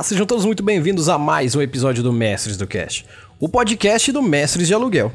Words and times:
Olá! 0.00 0.02
Sejam 0.02 0.24
todos 0.24 0.46
muito 0.46 0.62
bem-vindos 0.62 1.10
a 1.10 1.18
mais 1.18 1.54
um 1.54 1.60
episódio 1.60 2.02
do 2.02 2.10
Mestres 2.10 2.56
do 2.56 2.66
Cast, 2.66 3.04
o 3.38 3.46
podcast 3.46 4.10
do 4.10 4.22
Mestres 4.22 4.66
de 4.66 4.72
Aluguel. 4.72 5.12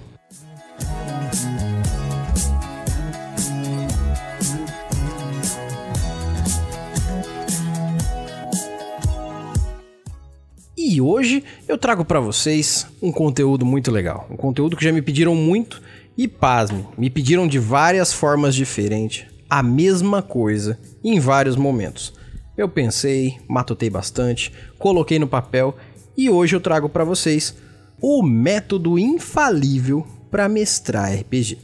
E 10.77 11.01
hoje 11.01 11.43
eu 11.67 11.79
trago 11.79 12.05
para 12.05 12.19
vocês 12.19 12.85
um 13.01 13.11
conteúdo 13.11 13.65
muito 13.65 13.89
legal, 13.89 14.27
um 14.29 14.37
conteúdo 14.37 14.77
que 14.77 14.83
já 14.83 14.91
me 14.91 15.01
pediram 15.01 15.33
muito 15.33 15.81
e 16.15 16.27
pasme, 16.27 16.85
me 16.95 17.09
pediram 17.09 17.47
de 17.47 17.57
várias 17.57 18.13
formas 18.13 18.53
diferentes, 18.53 19.25
a 19.49 19.63
mesma 19.63 20.21
coisa 20.21 20.77
em 21.03 21.19
vários 21.19 21.55
momentos. 21.55 22.13
Eu 22.57 22.69
pensei, 22.69 23.37
matutei 23.47 23.89
bastante, 23.89 24.51
coloquei 24.79 25.19
no 25.19 25.27
papel 25.27 25.75
e 26.15 26.29
hoje 26.29 26.55
eu 26.55 26.61
trago 26.61 26.87
para 26.87 27.03
vocês 27.03 27.55
o 28.01 28.23
método 28.23 28.97
infalível 28.97 30.05
para 30.31 30.47
mestrar 30.47 31.13
RPG. 31.13 31.57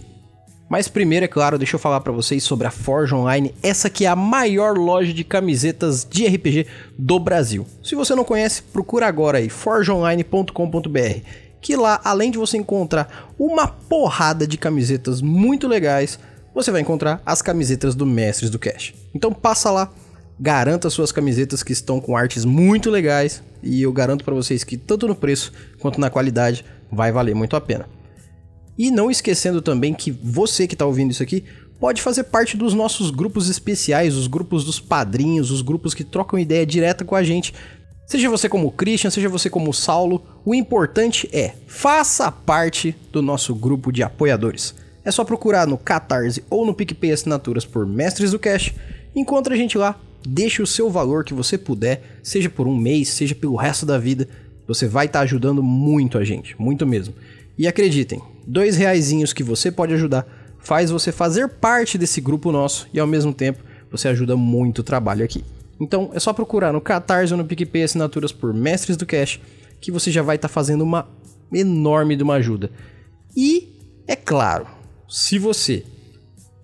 Mas 0.69 0.87
primeiro, 0.87 1.25
é 1.25 1.27
claro, 1.27 1.57
deixa 1.57 1.75
eu 1.75 1.79
falar 1.79 1.99
para 1.99 2.13
vocês 2.13 2.43
sobre 2.43 2.65
a 2.65 2.71
Forge 2.71 3.13
Online, 3.13 3.53
essa 3.61 3.89
que 3.89 4.05
é 4.05 4.07
a 4.07 4.15
maior 4.15 4.77
loja 4.77 5.13
de 5.13 5.23
camisetas 5.23 6.07
de 6.09 6.25
RPG 6.25 6.65
do 6.97 7.19
Brasil. 7.19 7.65
Se 7.83 7.93
você 7.93 8.15
não 8.15 8.23
conhece, 8.23 8.63
procura 8.63 9.05
agora 9.05 9.37
aí 9.37 9.49
forgeonline.com.br, 9.49 11.19
que 11.59 11.75
lá, 11.75 11.99
além 12.03 12.31
de 12.31 12.37
você 12.37 12.57
encontrar 12.57 13.33
uma 13.37 13.67
porrada 13.67 14.47
de 14.47 14.57
camisetas 14.57 15.21
muito 15.21 15.67
legais, 15.67 16.17
você 16.55 16.71
vai 16.71 16.79
encontrar 16.79 17.21
as 17.25 17.41
camisetas 17.41 17.93
do 17.93 18.05
Mestres 18.05 18.49
do 18.49 18.59
Cash. 18.59 18.93
Então 19.13 19.33
passa 19.33 19.69
lá, 19.71 19.91
garanta 20.41 20.89
suas 20.89 21.11
camisetas 21.11 21.61
que 21.61 21.71
estão 21.71 22.01
com 22.01 22.17
artes 22.17 22.43
muito 22.45 22.89
legais 22.89 23.43
e 23.61 23.83
eu 23.83 23.93
garanto 23.93 24.25
para 24.25 24.33
vocês 24.33 24.63
que 24.63 24.75
tanto 24.75 25.07
no 25.07 25.13
preço 25.13 25.53
quanto 25.79 26.01
na 26.01 26.09
qualidade 26.09 26.65
vai 26.91 27.11
valer 27.11 27.35
muito 27.35 27.55
a 27.55 27.61
pena. 27.61 27.87
E 28.75 28.89
não 28.89 29.11
esquecendo 29.11 29.61
também 29.61 29.93
que 29.93 30.09
você 30.09 30.65
que 30.65 30.73
está 30.73 30.83
ouvindo 30.83 31.11
isso 31.11 31.21
aqui 31.21 31.43
pode 31.79 32.01
fazer 32.01 32.23
parte 32.23 32.57
dos 32.57 32.73
nossos 32.73 33.11
grupos 33.11 33.49
especiais, 33.49 34.15
os 34.15 34.25
grupos 34.25 34.63
dos 34.63 34.79
padrinhos, 34.79 35.51
os 35.51 35.61
grupos 35.61 35.93
que 35.93 36.03
trocam 36.03 36.39
ideia 36.39 36.65
direta 36.65 37.05
com 37.05 37.15
a 37.15 37.21
gente. 37.21 37.53
Seja 38.07 38.27
você 38.27 38.49
como 38.49 38.71
Christian, 38.71 39.11
seja 39.11 39.29
você 39.29 39.47
como 39.47 39.71
Saulo, 39.71 40.25
o 40.43 40.55
importante 40.55 41.29
é 41.31 41.53
faça 41.67 42.31
parte 42.31 42.95
do 43.11 43.21
nosso 43.21 43.53
grupo 43.53 43.91
de 43.91 44.01
apoiadores. 44.01 44.73
É 45.05 45.11
só 45.11 45.23
procurar 45.23 45.67
no 45.67 45.77
Catarse 45.77 46.43
ou 46.49 46.65
no 46.65 46.73
PicPay 46.73 47.11
Assinaturas 47.11 47.63
por 47.63 47.85
Mestres 47.85 48.31
do 48.31 48.39
Cash. 48.39 48.73
Encontra 49.15 49.53
a 49.53 49.57
gente 49.57 49.77
lá, 49.77 49.99
Deixe 50.25 50.61
o 50.61 50.67
seu 50.67 50.89
valor 50.89 51.23
que 51.23 51.33
você 51.33 51.57
puder, 51.57 52.19
seja 52.21 52.49
por 52.49 52.67
um 52.67 52.75
mês, 52.75 53.09
seja 53.09 53.33
pelo 53.33 53.55
resto 53.55 53.85
da 53.85 53.97
vida. 53.97 54.27
Você 54.67 54.87
vai 54.87 55.07
estar 55.07 55.19
tá 55.19 55.23
ajudando 55.23 55.63
muito 55.63 56.17
a 56.17 56.23
gente, 56.23 56.55
muito 56.59 56.85
mesmo. 56.85 57.13
E 57.57 57.67
acreditem, 57.67 58.21
dois 58.45 58.77
reaisinhos 58.77 59.33
que 59.33 59.43
você 59.43 59.71
pode 59.71 59.93
ajudar 59.93 60.25
faz 60.59 60.91
você 60.91 61.11
fazer 61.11 61.47
parte 61.47 61.97
desse 61.97 62.21
grupo 62.21 62.51
nosso 62.51 62.87
e 62.93 62.99
ao 62.99 63.07
mesmo 63.07 63.33
tempo 63.33 63.63
você 63.89 64.07
ajuda 64.07 64.37
muito 64.37 64.79
o 64.79 64.83
trabalho 64.83 65.25
aqui. 65.25 65.43
Então 65.79 66.11
é 66.13 66.19
só 66.19 66.31
procurar 66.31 66.71
no 66.71 66.79
Catarse 66.79 67.33
ou 67.33 67.37
no 67.37 67.45
PicPay 67.45 67.83
assinaturas 67.83 68.31
por 68.31 68.53
Mestres 68.53 68.95
do 68.95 69.05
Cash 69.05 69.39
que 69.81 69.91
você 69.91 70.11
já 70.11 70.21
vai 70.21 70.35
estar 70.35 70.47
tá 70.47 70.53
fazendo 70.53 70.83
uma 70.83 71.09
enorme 71.51 72.15
de 72.15 72.23
uma 72.23 72.35
ajuda. 72.35 72.69
E 73.35 73.75
é 74.07 74.15
claro, 74.15 74.67
se 75.09 75.39
você 75.39 75.83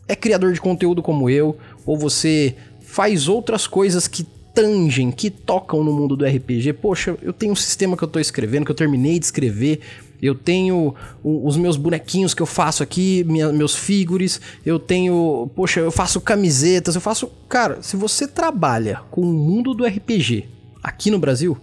é 0.08 0.16
criador 0.16 0.54
de 0.54 0.62
conteúdo 0.62 1.02
como 1.02 1.30
eu, 1.30 1.58
ou 1.86 1.98
você 1.98 2.56
faz 2.98 3.28
outras 3.28 3.68
coisas 3.68 4.08
que 4.08 4.24
tangem, 4.56 5.12
que 5.12 5.30
tocam 5.30 5.84
no 5.84 5.94
mundo 5.94 6.16
do 6.16 6.26
RPG. 6.26 6.74
Poxa, 6.74 7.16
eu 7.22 7.32
tenho 7.32 7.54
um 7.54 7.56
sistema 7.56 7.96
que 7.96 8.04
eu 8.04 8.08
tô 8.08 8.20
escrevendo, 8.20 8.66
que 8.66 8.72
eu 8.72 8.76
terminei 8.76 9.20
de 9.20 9.26
escrever. 9.26 9.82
Eu 10.20 10.34
tenho 10.34 10.96
os 11.24 11.56
meus 11.58 11.78
bonequinhos 11.78 12.34
que 12.34 12.42
eu 12.42 12.48
faço 12.48 12.82
aqui, 12.82 13.24
minha, 13.26 13.54
meus 13.54 13.76
figures. 13.76 14.42
Eu 14.66 14.80
tenho, 14.80 15.48
poxa, 15.56 15.80
eu 15.80 15.92
faço 15.92 16.20
camisetas, 16.20 16.96
eu 16.96 17.02
faço. 17.02 17.32
Cara, 17.48 17.84
se 17.84 17.96
você 17.96 18.28
trabalha 18.28 19.02
com 19.12 19.22
o 19.22 19.32
mundo 19.32 19.76
do 19.76 19.86
RPG 19.86 20.46
aqui 20.82 21.12
no 21.12 21.20
Brasil, 21.20 21.56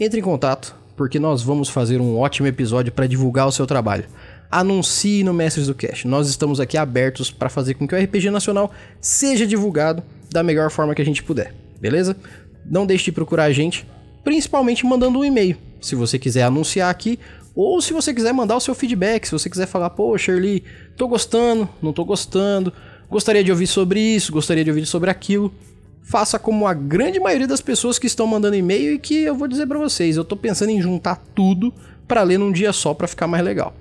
entre 0.00 0.18
em 0.18 0.22
contato, 0.22 0.74
porque 0.96 1.18
nós 1.18 1.42
vamos 1.42 1.68
fazer 1.68 2.00
um 2.00 2.16
ótimo 2.16 2.48
episódio 2.48 2.90
para 2.90 3.06
divulgar 3.06 3.46
o 3.46 3.52
seu 3.52 3.66
trabalho. 3.66 4.06
Anuncie 4.50 5.22
no 5.24 5.34
Mestres 5.34 5.66
do 5.66 5.74
Cash. 5.74 6.06
Nós 6.06 6.26
estamos 6.26 6.58
aqui 6.58 6.78
abertos 6.78 7.30
para 7.30 7.50
fazer 7.50 7.74
com 7.74 7.86
que 7.86 7.94
o 7.94 8.02
RPG 8.02 8.30
nacional 8.30 8.72
seja 8.98 9.46
divulgado 9.46 10.02
da 10.30 10.42
melhor 10.42 10.70
forma 10.70 10.94
que 10.94 11.02
a 11.02 11.04
gente 11.04 11.22
puder, 11.22 11.54
beleza? 11.80 12.16
Não 12.64 12.86
deixe 12.86 13.06
de 13.06 13.12
procurar 13.12 13.44
a 13.44 13.52
gente, 13.52 13.86
principalmente 14.22 14.86
mandando 14.86 15.18
um 15.18 15.24
e-mail, 15.24 15.56
se 15.80 15.94
você 15.94 16.18
quiser 16.18 16.42
anunciar 16.42 16.90
aqui, 16.90 17.18
ou 17.54 17.80
se 17.80 17.92
você 17.92 18.12
quiser 18.12 18.32
mandar 18.32 18.56
o 18.56 18.60
seu 18.60 18.74
feedback, 18.74 19.26
se 19.26 19.32
você 19.32 19.48
quiser 19.48 19.66
falar, 19.66 19.90
pô, 19.90 20.18
Shirley, 20.18 20.64
tô 20.96 21.06
gostando, 21.06 21.68
não 21.80 21.92
tô 21.92 22.04
gostando, 22.04 22.72
gostaria 23.08 23.44
de 23.44 23.52
ouvir 23.52 23.68
sobre 23.68 24.00
isso, 24.00 24.32
gostaria 24.32 24.64
de 24.64 24.70
ouvir 24.70 24.86
sobre 24.86 25.10
aquilo. 25.10 25.54
Faça 26.02 26.36
como 26.38 26.66
a 26.66 26.74
grande 26.74 27.20
maioria 27.20 27.46
das 27.46 27.60
pessoas 27.60 27.96
que 27.98 28.06
estão 28.06 28.26
mandando 28.26 28.56
e-mail 28.56 28.94
e 28.94 28.98
que 28.98 29.22
eu 29.22 29.36
vou 29.36 29.46
dizer 29.46 29.66
para 29.66 29.78
vocês, 29.78 30.16
eu 30.16 30.24
tô 30.24 30.36
pensando 30.36 30.70
em 30.70 30.82
juntar 30.82 31.22
tudo 31.34 31.72
para 32.08 32.22
ler 32.22 32.38
num 32.38 32.52
dia 32.52 32.72
só 32.72 32.92
para 32.92 33.06
ficar 33.06 33.26
mais 33.26 33.44
legal. 33.44 33.74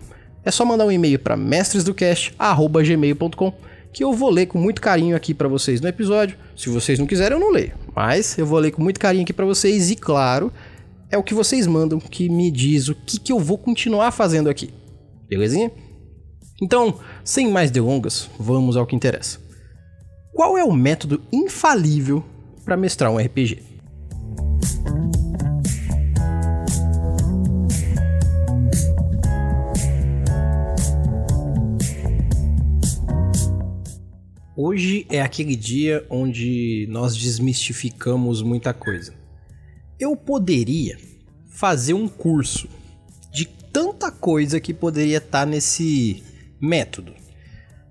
É 0.45 0.51
só 0.51 0.63
mandar 0.63 0.85
um 0.85 0.91
e-mail 0.91 1.19
para 1.19 1.35
mestresdocast@gmail.com 1.35 3.53
que 3.93 4.03
eu 4.03 4.11
vou 4.11 4.29
ler 4.29 4.47
com 4.47 4.57
muito 4.57 4.81
carinho 4.81 5.15
aqui 5.15 5.33
para 5.33 5.47
vocês 5.47 5.79
no 5.79 5.87
episódio. 5.87 6.35
Se 6.57 6.67
vocês 6.67 6.97
não 6.97 7.05
quiserem, 7.05 7.37
eu 7.37 7.39
não 7.39 7.51
leio, 7.51 7.73
mas 7.95 8.37
eu 8.37 8.45
vou 8.45 8.59
ler 8.59 8.71
com 8.71 8.81
muito 8.81 8.99
carinho 8.99 9.23
aqui 9.23 9.31
para 9.31 9.45
vocês 9.45 9.91
e 9.91 9.95
claro, 9.95 10.51
é 11.11 11.17
o 11.17 11.23
que 11.23 11.33
vocês 11.33 11.67
mandam 11.67 11.99
que 11.99 12.27
me 12.27 12.49
diz 12.49 12.89
o 12.89 12.95
que, 12.95 13.19
que 13.19 13.31
eu 13.31 13.39
vou 13.39 13.57
continuar 13.57 14.11
fazendo 14.11 14.49
aqui. 14.49 14.73
Belezinha? 15.29 15.71
Então, 16.61 16.99
sem 17.23 17.49
mais 17.51 17.69
delongas, 17.69 18.29
vamos 18.39 18.75
ao 18.75 18.87
que 18.87 18.95
interessa. 18.95 19.39
Qual 20.33 20.57
é 20.57 20.63
o 20.63 20.73
método 20.73 21.21
infalível 21.31 22.23
para 22.65 22.75
mestrar 22.75 23.11
um 23.11 23.17
RPG? 23.17 23.61
Hoje 34.55 35.07
é 35.09 35.19
aquele 35.19 35.55
dia 35.55 36.05
onde 36.11 36.85
nós 36.87 37.15
desmistificamos 37.15 38.43
muita 38.43 38.71
coisa. 38.71 39.11
Eu 39.99 40.15
poderia 40.15 40.95
fazer 41.47 41.95
um 41.95 42.07
curso 42.07 42.69
de 43.31 43.47
tanta 43.47 44.11
coisa 44.11 44.59
que 44.59 44.71
poderia 44.71 45.17
estar 45.17 45.39
tá 45.39 45.45
nesse 45.47 46.21
método. 46.61 47.15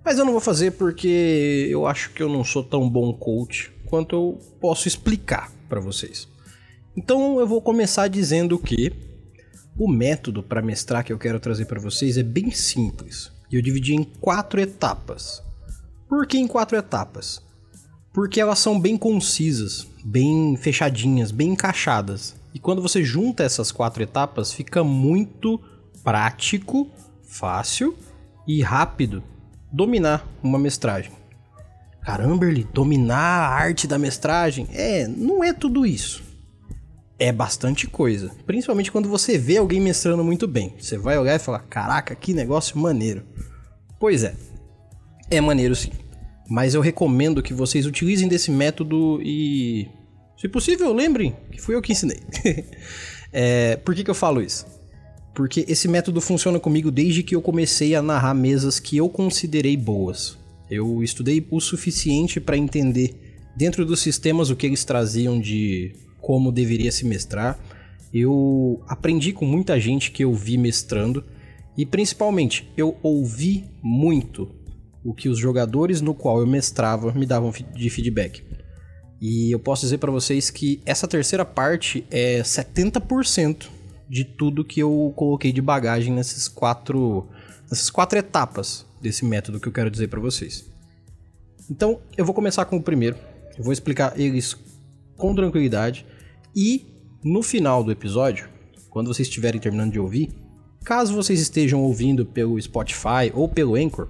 Mas 0.05 0.19
eu 0.19 0.25
não 0.25 0.31
vou 0.31 0.41
fazer 0.41 0.71
porque 0.73 1.67
eu 1.69 1.85
acho 1.85 2.11
que 2.11 2.23
eu 2.23 2.29
não 2.29 2.45
sou 2.45 2.63
tão 2.63 2.89
bom 2.89 3.13
coach 3.13 3.73
quanto 3.87 4.15
eu 4.15 4.39
posso 4.61 4.87
explicar 4.87 5.51
para 5.69 5.81
vocês. 5.81 6.29
Então 6.97 7.41
eu 7.41 7.47
vou 7.47 7.61
começar 7.61 8.07
dizendo 8.07 8.57
que 8.57 8.93
o 9.77 9.89
método 9.91 10.45
para 10.45 10.63
mestrar 10.63 11.05
que 11.05 11.13
eu 11.13 11.19
quero 11.19 11.41
trazer 11.41 11.65
para 11.65 11.81
vocês 11.81 12.17
é 12.17 12.23
bem 12.23 12.53
simples. 12.53 13.33
Eu 13.51 13.61
dividi 13.61 13.95
em 13.97 14.05
quatro 14.05 14.61
etapas. 14.61 15.43
Por 16.13 16.27
que 16.27 16.37
em 16.37 16.47
quatro 16.47 16.77
etapas? 16.77 17.41
Porque 18.13 18.39
elas 18.39 18.59
são 18.59 18.79
bem 18.79 18.99
concisas, 18.99 19.87
bem 20.05 20.55
fechadinhas, 20.59 21.31
bem 21.31 21.53
encaixadas. 21.53 22.37
E 22.53 22.59
quando 22.59 22.83
você 22.83 23.03
junta 23.03 23.43
essas 23.43 23.73
quatro 23.73 24.03
etapas, 24.03 24.53
fica 24.53 24.85
muito 24.85 25.59
prático, 26.05 26.87
fácil 27.25 27.97
e 28.47 28.61
rápido 28.61 29.23
dominar 29.73 30.29
uma 30.43 30.59
mestragem. 30.59 31.13
Caramba, 32.03 32.45
ele 32.45 32.69
dominar 32.75 33.17
a 33.17 33.55
arte 33.55 33.87
da 33.87 33.99
mestragem? 33.99 34.69
É, 34.71 35.09
não 35.09 35.43
é 35.43 35.55
tudo 35.55 35.87
isso. 35.87 36.23
É 37.19 37.33
bastante 37.33 37.87
coisa. 37.87 38.31
Principalmente 38.45 38.93
quando 38.93 39.09
você 39.09 39.39
vê 39.39 39.57
alguém 39.57 39.81
mestrando 39.81 40.23
muito 40.23 40.47
bem. 40.47 40.75
Você 40.79 40.99
vai 40.99 41.17
olhar 41.17 41.37
e 41.37 41.39
falar: 41.39 41.61
caraca, 41.61 42.15
que 42.15 42.35
negócio 42.35 42.77
maneiro. 42.77 43.23
Pois 43.99 44.25
é, 44.25 44.35
é 45.37 45.41
maneiro 45.41 45.75
sim. 45.75 45.91
Mas 46.49 46.75
eu 46.75 46.81
recomendo 46.81 47.43
que 47.43 47.55
vocês 47.55 47.87
utilizem 47.87 48.29
desse 48.29 48.51
método 48.51 49.21
e, 49.23 49.89
se 50.37 50.49
possível, 50.49 50.93
lembrem 50.93 51.35
que 51.51 51.61
fui 51.61 51.75
eu 51.75 51.83
que 51.83 51.93
ensinei. 51.93 52.21
é, 53.33 53.77
por 53.77 53.95
que, 53.95 54.05
que 54.05 54.11
eu 54.11 54.15
falo 54.15 54.43
isso? 54.43 54.67
Porque 55.35 55.65
esse 55.67 55.89
método 55.89 56.21
funciona 56.21 56.61
comigo 56.61 56.91
desde 56.91 57.23
que 57.23 57.35
eu 57.35 57.41
comecei 57.41 57.95
a 57.95 58.03
narrar 58.03 58.35
mesas 58.35 58.79
que 58.79 58.99
eu 58.99 59.09
considerei 59.09 59.77
boas. 59.77 60.37
Eu 60.71 61.03
estudei 61.03 61.47
o 61.51 61.61
suficiente 61.61 62.39
para 62.39 62.57
entender 62.57 63.15
dentro 63.57 63.85
dos 63.87 64.01
sistemas 64.01 64.51
o 64.51 64.57
que 64.57 64.67
eles 64.67 64.85
traziam 64.85 65.41
de 65.41 65.95
como 66.21 66.53
deveria 66.53 66.93
se 66.93 67.05
mestrar. 67.07 67.59
Eu 68.13 68.83
aprendi 68.87 69.33
com 69.33 69.47
muita 69.47 69.81
gente 69.81 70.11
que 70.11 70.23
eu 70.23 70.35
vi 70.35 70.59
mestrando 70.59 71.25
e 71.77 71.87
principalmente 71.87 72.71
eu 72.77 72.99
ouvi 73.03 73.65
muito 73.83 74.51
o 75.05 75.13
que 75.13 75.29
os 75.29 75.39
jogadores 75.39 76.01
no 76.01 76.15
qual 76.15 76.41
eu 76.41 76.47
mestrava 76.47 77.13
me 77.13 77.27
davam 77.27 77.53
de 77.75 77.91
feedback. 77.91 78.43
E 79.21 79.53
eu 79.53 79.59
posso 79.59 79.83
dizer 79.83 79.99
para 79.99 80.11
vocês 80.11 80.51
que 80.51 80.81
essa 80.85 81.07
terceira 81.07 81.45
parte 81.45 82.05
é 82.11 82.43
70% 82.43 83.69
de 84.09 84.25
tudo 84.25 84.65
que 84.65 84.81
eu 84.81 85.13
coloquei 85.17 85.53
de 85.53 85.63
bagagem 85.63 86.13
nesses 86.13 86.49
quatro, 86.49 87.29
nessas 87.71 87.89
quatro 87.89 88.19
etapas 88.19 88.85
desse 89.01 89.25
método 89.25 89.61
que 89.61 89.69
eu 89.69 89.73
quero 89.73 89.91
dizer 89.91 90.09
para 90.09 90.21
vocês. 90.21 90.65
Então, 91.71 92.01
eu 92.17 92.25
vou 92.25 92.35
começar 92.35 92.65
com 92.65 92.77
o 92.77 92.83
primeiro. 92.83 93.17
Eu 93.57 93.65
vou 93.65 93.73
explicar 93.73 94.19
eles 94.19 94.57
com 95.17 95.35
tranquilidade 95.35 96.05
e 96.55 96.85
no 97.25 97.43
final 97.43 97.85
do 97.85 97.93
episódio, 97.93 98.49
quando 98.91 99.07
vocês 99.07 99.29
estiverem 99.29 99.61
terminando 99.61 99.93
de 99.93 100.01
ouvir, 100.01 100.31
caso 100.85 101.15
vocês 101.15 101.41
estejam 101.41 101.81
ouvindo 101.81 102.27
pelo 102.27 102.61
Spotify 102.61 103.31
ou 103.33 103.49
pelo 103.49 103.77
Anchor, 103.77 104.09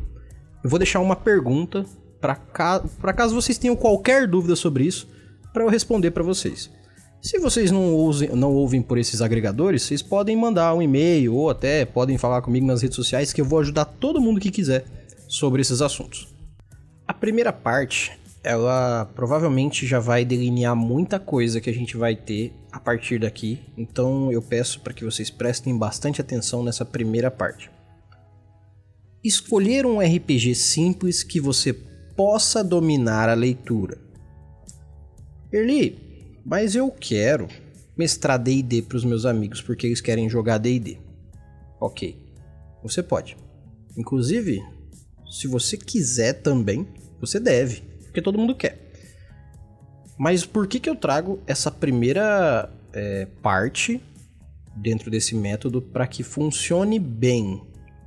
eu 0.62 0.70
vou 0.70 0.78
deixar 0.78 1.00
uma 1.00 1.16
pergunta 1.16 1.84
para 2.20 2.36
ca... 2.36 2.82
caso 3.14 3.34
vocês 3.34 3.58
tenham 3.58 3.74
qualquer 3.74 4.28
dúvida 4.28 4.54
sobre 4.54 4.84
isso, 4.84 5.08
para 5.52 5.64
eu 5.64 5.68
responder 5.68 6.12
para 6.12 6.22
vocês. 6.22 6.70
Se 7.20 7.38
vocês 7.38 7.70
não, 7.70 8.10
não 8.34 8.52
ouvem 8.52 8.82
por 8.82 8.98
esses 8.98 9.20
agregadores, 9.20 9.82
vocês 9.82 10.02
podem 10.02 10.36
mandar 10.36 10.74
um 10.74 10.82
e-mail 10.82 11.34
ou 11.34 11.50
até 11.50 11.84
podem 11.84 12.18
falar 12.18 12.42
comigo 12.42 12.66
nas 12.66 12.82
redes 12.82 12.96
sociais 12.96 13.32
que 13.32 13.40
eu 13.40 13.44
vou 13.44 13.60
ajudar 13.60 13.84
todo 13.84 14.20
mundo 14.20 14.40
que 14.40 14.50
quiser 14.50 14.84
sobre 15.28 15.62
esses 15.62 15.80
assuntos. 15.80 16.34
A 17.06 17.14
primeira 17.14 17.52
parte, 17.52 18.12
ela 18.42 19.04
provavelmente 19.14 19.86
já 19.86 20.00
vai 20.00 20.24
delinear 20.24 20.74
muita 20.74 21.18
coisa 21.20 21.60
que 21.60 21.70
a 21.70 21.74
gente 21.74 21.96
vai 21.96 22.16
ter 22.16 22.52
a 22.72 22.80
partir 22.80 23.20
daqui, 23.20 23.60
então 23.76 24.32
eu 24.32 24.42
peço 24.42 24.80
para 24.80 24.92
que 24.92 25.04
vocês 25.04 25.30
prestem 25.30 25.76
bastante 25.76 26.20
atenção 26.20 26.64
nessa 26.64 26.84
primeira 26.84 27.30
parte. 27.30 27.70
Escolher 29.24 29.86
um 29.86 30.00
RPG 30.00 30.54
simples 30.54 31.22
que 31.22 31.40
você 31.40 31.72
possa 31.72 32.62
dominar 32.64 33.28
a 33.28 33.34
leitura. 33.34 33.98
Erli, 35.52 36.40
mas 36.44 36.74
eu 36.74 36.90
quero 36.90 37.46
mestrar 37.96 38.38
D&D 38.38 38.82
para 38.82 38.96
os 38.96 39.04
meus 39.04 39.24
amigos 39.24 39.60
porque 39.60 39.86
eles 39.86 40.00
querem 40.00 40.28
jogar 40.28 40.58
D&D. 40.58 40.98
Ok, 41.80 42.16
você 42.82 43.02
pode. 43.02 43.36
Inclusive, 43.96 44.62
se 45.30 45.46
você 45.46 45.76
quiser 45.76 46.34
também, 46.34 46.86
você 47.20 47.38
deve, 47.38 47.82
porque 48.04 48.22
todo 48.22 48.38
mundo 48.38 48.56
quer. 48.56 48.92
Mas 50.18 50.44
por 50.44 50.66
que, 50.66 50.80
que 50.80 50.90
eu 50.90 50.96
trago 50.96 51.40
essa 51.46 51.70
primeira 51.70 52.72
é, 52.92 53.26
parte 53.40 54.00
dentro 54.76 55.10
desse 55.10 55.34
método 55.34 55.80
para 55.80 56.06
que 56.06 56.22
funcione 56.22 56.98
bem, 56.98 57.62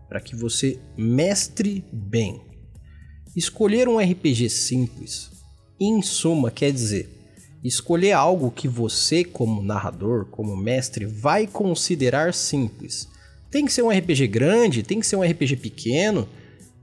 para 0.08 0.20
que 0.20 0.36
você 0.36 0.80
mestre 0.98 1.84
bem? 1.92 2.42
Escolher 3.36 3.88
um 3.88 4.00
RPG 4.00 4.50
simples, 4.50 5.32
em 5.80 6.02
suma, 6.02 6.50
quer 6.50 6.72
dizer 6.72 7.16
escolher 7.68 8.12
algo 8.12 8.52
que 8.52 8.68
você, 8.68 9.24
como 9.24 9.64
narrador, 9.64 10.26
como 10.28 10.56
mestre, 10.56 11.04
vai 11.04 11.48
considerar 11.48 12.32
simples. 12.32 13.08
Tem 13.50 13.66
que 13.66 13.74
ser 13.74 13.82
um 13.82 13.90
RPG 13.90 14.28
grande, 14.28 14.84
tem 14.84 15.00
que 15.00 15.08
ser 15.08 15.16
um 15.16 15.24
RPG 15.24 15.56
pequeno, 15.56 16.30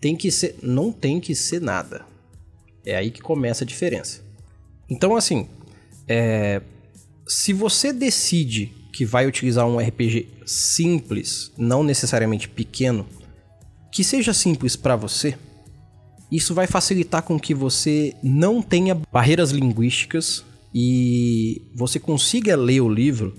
tem 0.01 0.17
que 0.17 0.29
ser. 0.33 0.57
Não 0.61 0.91
tem 0.91 1.21
que 1.21 1.37
ser 1.37 1.61
nada. 1.61 2.05
É 2.85 2.97
aí 2.97 3.13
que 3.13 3.23
começa 3.23 3.63
a 3.63 3.67
diferença. 3.67 4.23
Então, 4.91 5.15
assim, 5.15 5.47
é, 6.09 6.61
se 7.29 7.53
você 7.53 7.93
decide 7.93 8.73
que 8.93 9.05
vai 9.05 9.27
utilizar 9.27 9.67
um 9.67 9.79
RPG 9.79 10.29
simples, 10.45 11.51
não 11.57 11.83
necessariamente 11.83 12.49
pequeno, 12.49 13.07
que 13.91 14.05
seja 14.05 14.33
simples 14.33 14.77
para 14.77 14.97
você, 14.97 15.37
isso 16.31 16.55
vai 16.55 16.67
facilitar 16.67 17.23
com 17.23 17.39
que 17.39 17.55
você 17.55 18.15
não 18.23 18.63
tenha 18.63 18.95
barreiras 19.13 19.51
linguísticas 19.51 20.45
e 20.75 21.61
você 21.75 21.99
consiga 21.99 22.57
ler 22.57 22.81
o 22.81 22.89
livro 22.89 23.37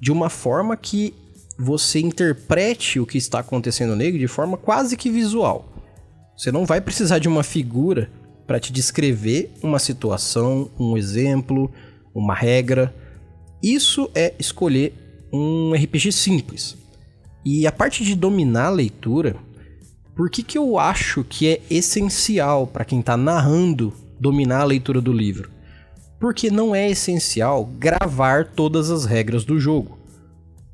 de 0.00 0.10
uma 0.10 0.28
forma 0.28 0.76
que 0.76 1.14
você 1.58 2.00
interprete 2.00 2.98
o 2.98 3.06
que 3.06 3.16
está 3.16 3.38
acontecendo 3.38 3.94
nele 3.94 4.18
de 4.18 4.26
forma 4.26 4.56
quase 4.56 4.96
que 4.96 5.10
visual. 5.10 5.72
Você 6.36 6.52
não 6.52 6.66
vai 6.66 6.80
precisar 6.80 7.18
de 7.18 7.28
uma 7.28 7.42
figura 7.42 8.10
para 8.46 8.60
te 8.60 8.72
descrever 8.72 9.52
uma 9.62 9.78
situação, 9.78 10.70
um 10.78 10.96
exemplo, 10.96 11.70
uma 12.14 12.34
regra. 12.34 12.94
Isso 13.62 14.10
é 14.14 14.34
escolher 14.38 14.92
um 15.32 15.72
RPG 15.74 16.12
simples. 16.12 16.76
E 17.44 17.66
a 17.66 17.72
parte 17.72 18.04
de 18.04 18.14
dominar 18.14 18.66
a 18.66 18.70
leitura, 18.70 19.36
por 20.14 20.30
que, 20.30 20.42
que 20.42 20.58
eu 20.58 20.78
acho 20.78 21.22
que 21.24 21.46
é 21.46 21.60
essencial 21.70 22.66
para 22.66 22.84
quem 22.84 23.00
está 23.00 23.16
narrando 23.16 23.92
dominar 24.18 24.62
a 24.62 24.64
leitura 24.64 25.00
do 25.00 25.12
livro? 25.12 25.50
Porque 26.18 26.50
não 26.50 26.74
é 26.74 26.90
essencial 26.90 27.66
gravar 27.78 28.46
todas 28.46 28.90
as 28.90 29.04
regras 29.04 29.44
do 29.44 29.60
jogo. 29.60 29.98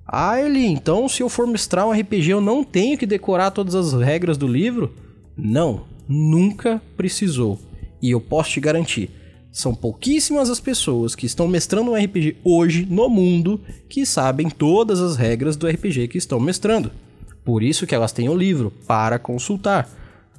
Ah, 0.07 0.41
ele, 0.41 0.65
então 0.65 1.09
se 1.09 1.23
eu 1.23 1.29
for 1.29 1.47
mestrar 1.47 1.87
um 1.87 1.93
RPG 1.93 2.31
eu 2.31 2.41
não 2.41 2.63
tenho 2.63 2.97
que 2.97 3.07
decorar 3.07 3.51
todas 3.51 3.75
as 3.75 3.93
regras 3.93 4.37
do 4.37 4.47
livro? 4.47 4.95
Não, 5.37 5.87
nunca 6.09 6.81
precisou. 6.97 7.59
E 8.01 8.11
eu 8.11 8.21
posso 8.21 8.51
te 8.51 8.61
garantir, 8.61 9.11
são 9.53 9.75
pouquíssimas 9.75 10.49
as 10.49 10.59
pessoas 10.59 11.15
que 11.15 11.27
estão 11.27 11.47
mestrando 11.47 11.91
um 11.91 11.95
RPG 11.95 12.39
hoje 12.43 12.87
no 12.89 13.07
mundo 13.11 13.61
que 13.87 14.07
sabem 14.07 14.49
todas 14.49 14.99
as 14.99 15.17
regras 15.17 15.57
do 15.57 15.69
RPG 15.69 16.09
que 16.09 16.17
estão 16.17 16.41
mestrando. 16.41 16.91
Por 17.45 17.63
isso 17.63 17.87
que 17.87 17.95
elas 17.95 18.13
têm 18.13 18.31
o 18.31 18.37
livro 18.37 18.73
para 18.87 19.19
consultar. 19.19 19.91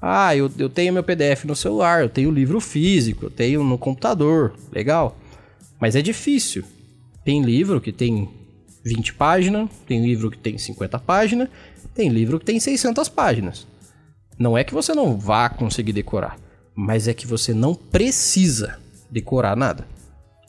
Ah, 0.01 0.36
eu, 0.36 0.51
eu 0.57 0.68
tenho 0.68 0.92
meu 0.92 1.04
PDF 1.04 1.45
no 1.45 1.56
celular, 1.56 2.01
eu 2.01 2.10
tenho 2.10 2.30
o 2.30 2.33
livro 2.33 2.60
físico, 2.60 3.27
eu 3.27 3.30
tenho 3.30 3.63
no 3.63 3.77
computador, 3.77 4.56
legal. 4.71 5.15
Mas 5.80 5.95
é 5.95 6.01
difícil. 6.01 6.63
Tem 7.24 7.42
livro 7.44 7.80
que 7.80 7.92
tem 7.92 8.27
20 8.83 9.13
páginas, 9.13 9.69
tem 9.88 10.01
livro 10.01 10.31
que 10.31 10.38
tem 10.38 10.57
50 10.57 11.00
páginas, 11.00 11.50
tem 11.94 12.10
livro 12.10 12.39
que 12.39 12.45
tem 12.45 12.60
600 12.60 13.07
páginas. 13.10 13.68
Não 14.39 14.57
é 14.57 14.63
que 14.63 14.74
você 14.74 14.94
não 14.95 15.18
vá 15.18 15.48
conseguir 15.50 15.94
decorar, 15.94 16.38
mas 16.75 17.07
é 17.07 17.13
que 17.13 17.27
você 17.27 17.53
não 17.53 17.75
precisa 17.75 18.83
decorar 19.13 19.55
nada. 19.55 19.88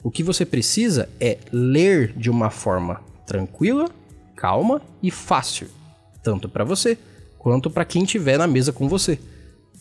O 0.03 0.11
que 0.11 0.23
você 0.23 0.45
precisa 0.45 1.07
é 1.19 1.37
ler 1.51 2.13
de 2.17 2.29
uma 2.29 2.49
forma 2.49 3.01
tranquila, 3.25 3.89
calma 4.35 4.81
e 5.01 5.09
fácil, 5.09 5.67
tanto 6.23 6.49
para 6.49 6.63
você 6.63 6.97
quanto 7.37 7.69
para 7.69 7.85
quem 7.85 8.03
estiver 8.03 8.37
na 8.37 8.47
mesa 8.47 8.73
com 8.73 8.89
você. 8.89 9.19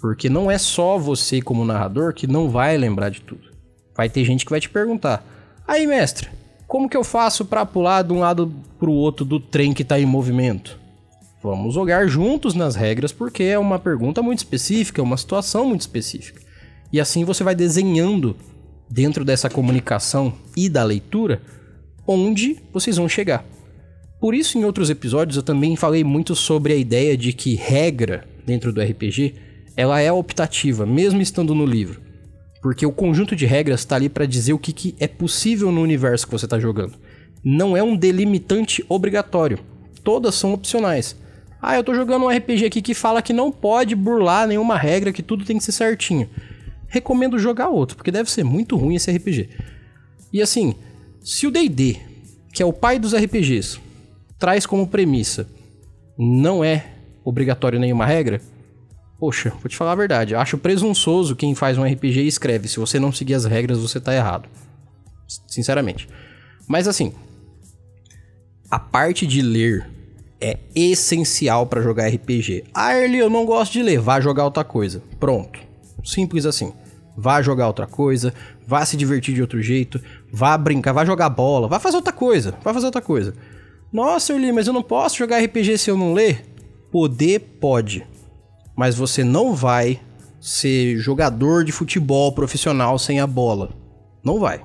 Porque 0.00 0.28
não 0.28 0.50
é 0.50 0.58
só 0.58 0.98
você 0.98 1.40
como 1.40 1.64
narrador 1.64 2.12
que 2.12 2.26
não 2.26 2.50
vai 2.50 2.76
lembrar 2.76 3.08
de 3.08 3.22
tudo. 3.22 3.52
Vai 3.96 4.08
ter 4.08 4.24
gente 4.24 4.44
que 4.44 4.50
vai 4.50 4.60
te 4.60 4.68
perguntar: 4.68 5.24
"Aí, 5.66 5.86
mestre, 5.86 6.28
como 6.66 6.88
que 6.88 6.96
eu 6.96 7.04
faço 7.04 7.44
para 7.44 7.64
pular 7.64 8.02
de 8.02 8.12
um 8.12 8.20
lado 8.20 8.52
pro 8.78 8.92
outro 8.92 9.24
do 9.24 9.40
trem 9.40 9.72
que 9.72 9.84
tá 9.84 9.98
em 9.98 10.06
movimento?" 10.06 10.78
Vamos 11.42 11.74
jogar 11.74 12.06
juntos 12.06 12.54
nas 12.54 12.74
regras 12.74 13.12
porque 13.12 13.42
é 13.42 13.58
uma 13.58 13.78
pergunta 13.78 14.22
muito 14.22 14.38
específica, 14.38 15.02
é 15.02 15.04
uma 15.04 15.18
situação 15.18 15.66
muito 15.66 15.82
específica. 15.82 16.40
E 16.90 16.98
assim 16.98 17.24
você 17.24 17.44
vai 17.44 17.54
desenhando 17.54 18.34
dentro 18.88 19.24
dessa 19.24 19.50
comunicação 19.50 20.34
e 20.56 20.68
da 20.68 20.84
leitura 20.84 21.40
onde 22.06 22.58
vocês 22.72 22.96
vão 22.96 23.08
chegar. 23.08 23.44
Por 24.20 24.34
isso, 24.34 24.58
em 24.58 24.64
outros 24.64 24.90
episódios, 24.90 25.36
eu 25.36 25.42
também 25.42 25.76
falei 25.76 26.02
muito 26.02 26.34
sobre 26.34 26.72
a 26.72 26.76
ideia 26.76 27.16
de 27.16 27.32
que 27.32 27.54
regra 27.54 28.26
dentro 28.46 28.72
do 28.72 28.80
RPG 28.80 29.34
ela 29.76 30.00
é 30.00 30.10
optativa, 30.10 30.86
mesmo 30.86 31.20
estando 31.20 31.54
no 31.54 31.66
livro. 31.66 32.00
Porque 32.62 32.86
o 32.86 32.92
conjunto 32.92 33.36
de 33.36 33.44
regras 33.44 33.80
está 33.80 33.96
ali 33.96 34.08
para 34.08 34.24
dizer 34.24 34.52
o 34.52 34.58
que, 34.58 34.72
que 34.72 34.94
é 34.98 35.06
possível 35.06 35.70
no 35.70 35.82
universo 35.82 36.26
que 36.26 36.32
você 36.32 36.46
está 36.46 36.58
jogando. 36.58 36.94
Não 37.44 37.76
é 37.76 37.82
um 37.82 37.96
delimitante 37.96 38.84
obrigatório. 38.88 39.58
Todas 40.02 40.34
são 40.34 40.54
opcionais. 40.54 41.16
Ah, 41.60 41.76
eu 41.76 41.84
tô 41.84 41.94
jogando 41.94 42.24
um 42.24 42.28
RPG 42.28 42.66
aqui 42.66 42.80
que 42.80 42.94
fala 42.94 43.20
que 43.20 43.32
não 43.32 43.50
pode 43.50 43.94
burlar 43.94 44.46
nenhuma 44.46 44.78
regra, 44.78 45.12
que 45.12 45.22
tudo 45.22 45.44
tem 45.44 45.58
que 45.58 45.64
ser 45.64 45.72
certinho. 45.72 46.28
Recomendo 46.94 47.40
jogar 47.40 47.70
outro, 47.70 47.96
porque 47.96 48.12
deve 48.12 48.30
ser 48.30 48.44
muito 48.44 48.76
ruim 48.76 48.94
esse 48.94 49.10
RPG. 49.10 49.48
E 50.32 50.40
assim, 50.40 50.76
se 51.20 51.44
o 51.44 51.50
D&D, 51.50 51.96
que 52.52 52.62
é 52.62 52.66
o 52.66 52.72
pai 52.72 53.00
dos 53.00 53.12
RPGs, 53.12 53.80
traz 54.38 54.64
como 54.64 54.86
premissa 54.86 55.48
não 56.16 56.62
é 56.62 56.86
obrigatório 57.24 57.80
nenhuma 57.80 58.06
regra, 58.06 58.40
poxa, 59.18 59.50
vou 59.50 59.68
te 59.68 59.76
falar 59.76 59.90
a 59.90 59.96
verdade, 59.96 60.36
acho 60.36 60.56
presunçoso 60.56 61.34
quem 61.34 61.52
faz 61.52 61.76
um 61.76 61.82
RPG 61.82 62.20
e 62.20 62.28
escreve, 62.28 62.68
se 62.68 62.78
você 62.78 63.00
não 63.00 63.10
seguir 63.10 63.34
as 63.34 63.44
regras, 63.44 63.80
você 63.80 63.98
tá 63.98 64.14
errado. 64.14 64.48
Sinceramente. 65.48 66.08
Mas 66.68 66.86
assim, 66.86 67.12
a 68.70 68.78
parte 68.78 69.26
de 69.26 69.42
ler 69.42 69.90
é 70.40 70.60
essencial 70.76 71.66
para 71.66 71.82
jogar 71.82 72.06
RPG. 72.06 72.66
Ah, 72.72 72.96
Erli, 72.96 73.18
eu 73.18 73.28
não 73.28 73.44
gosto 73.44 73.72
de 73.72 73.82
ler, 73.82 73.98
vá 73.98 74.20
jogar 74.20 74.44
outra 74.44 74.62
coisa. 74.62 75.02
Pronto. 75.18 75.58
Simples 76.04 76.46
assim. 76.46 76.72
Vá 77.16 77.40
jogar 77.40 77.68
outra 77.68 77.86
coisa, 77.86 78.34
vá 78.66 78.84
se 78.84 78.96
divertir 78.96 79.34
de 79.34 79.40
outro 79.40 79.62
jeito, 79.62 80.00
vá 80.32 80.56
brincar, 80.58 80.92
vá 80.92 81.04
jogar 81.04 81.28
bola, 81.28 81.68
vá 81.68 81.78
fazer 81.78 81.96
outra 81.96 82.12
coisa, 82.12 82.54
vá 82.62 82.74
fazer 82.74 82.86
outra 82.86 83.02
coisa. 83.02 83.34
Nossa, 83.92 84.32
Erli, 84.32 84.50
mas 84.50 84.66
eu 84.66 84.72
não 84.72 84.82
posso 84.82 85.16
jogar 85.16 85.38
RPG 85.38 85.78
se 85.78 85.90
eu 85.90 85.96
não 85.96 86.12
ler? 86.12 86.44
Poder 86.90 87.38
pode. 87.60 88.04
Mas 88.76 88.96
você 88.96 89.22
não 89.22 89.54
vai 89.54 90.00
ser 90.40 90.96
jogador 90.98 91.64
de 91.64 91.70
futebol 91.70 92.32
profissional 92.32 92.98
sem 92.98 93.20
a 93.20 93.26
bola. 93.26 93.70
Não 94.24 94.40
vai. 94.40 94.60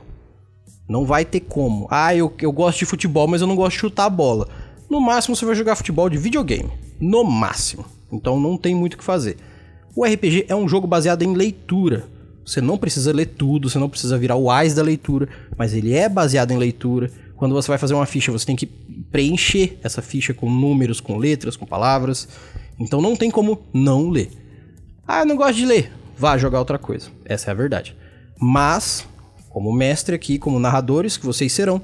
Não 0.89 1.05
vai 1.05 1.23
ter 1.23 1.41
como. 1.41 1.87
Ah, 1.91 2.15
eu, 2.15 2.33
eu 2.41 2.51
gosto 2.51 2.79
de 2.79 2.85
futebol, 2.85 3.27
mas 3.27 3.41
eu 3.41 3.47
não 3.47 3.55
gosto 3.55 3.75
de 3.75 3.81
chutar 3.81 4.05
a 4.05 4.09
bola. 4.09 4.47
No 4.89 4.99
máximo 4.99 5.35
você 5.35 5.45
vai 5.45 5.53
jogar 5.53 5.75
futebol 5.75 6.09
de 6.09 6.17
videogame. 6.17 6.71
No 6.99 7.23
máximo. 7.23 7.85
Então 8.11 8.39
não 8.39 8.57
tem 8.57 8.73
muito 8.73 8.95
o 8.95 8.97
que 8.97 9.03
fazer. 9.03 9.37
O 9.95 10.03
RPG 10.03 10.45
é 10.47 10.55
um 10.55 10.67
jogo 10.67 10.87
baseado 10.87 11.21
em 11.21 11.33
leitura. 11.35 12.07
Você 12.49 12.61
não 12.61 12.79
precisa 12.79 13.13
ler 13.13 13.27
tudo, 13.27 13.69
você 13.69 13.77
não 13.77 13.87
precisa 13.87 14.17
virar 14.17 14.35
o 14.35 14.49
AIS 14.49 14.73
da 14.73 14.81
leitura, 14.81 15.29
mas 15.55 15.71
ele 15.71 15.93
é 15.93 16.09
baseado 16.09 16.49
em 16.49 16.57
leitura. 16.57 17.11
Quando 17.35 17.53
você 17.53 17.67
vai 17.67 17.77
fazer 17.77 17.93
uma 17.93 18.07
ficha, 18.07 18.31
você 18.31 18.43
tem 18.43 18.55
que 18.55 18.65
preencher 18.65 19.77
essa 19.83 20.01
ficha 20.01 20.33
com 20.33 20.49
números, 20.49 20.99
com 20.99 21.15
letras, 21.15 21.55
com 21.55 21.67
palavras. 21.67 22.27
Então 22.79 22.99
não 22.99 23.15
tem 23.15 23.29
como 23.29 23.61
não 23.71 24.09
ler. 24.09 24.31
Ah, 25.07 25.19
eu 25.19 25.27
não 25.27 25.35
gosto 25.35 25.57
de 25.57 25.65
ler. 25.65 25.91
Vá 26.17 26.39
jogar 26.39 26.57
outra 26.57 26.79
coisa. 26.79 27.09
Essa 27.23 27.49
é 27.49 27.51
a 27.51 27.55
verdade. 27.55 27.95
Mas, 28.41 29.05
como 29.47 29.71
mestre 29.71 30.15
aqui, 30.15 30.39
como 30.39 30.59
narradores 30.59 31.17
que 31.17 31.27
vocês 31.27 31.53
serão, 31.53 31.79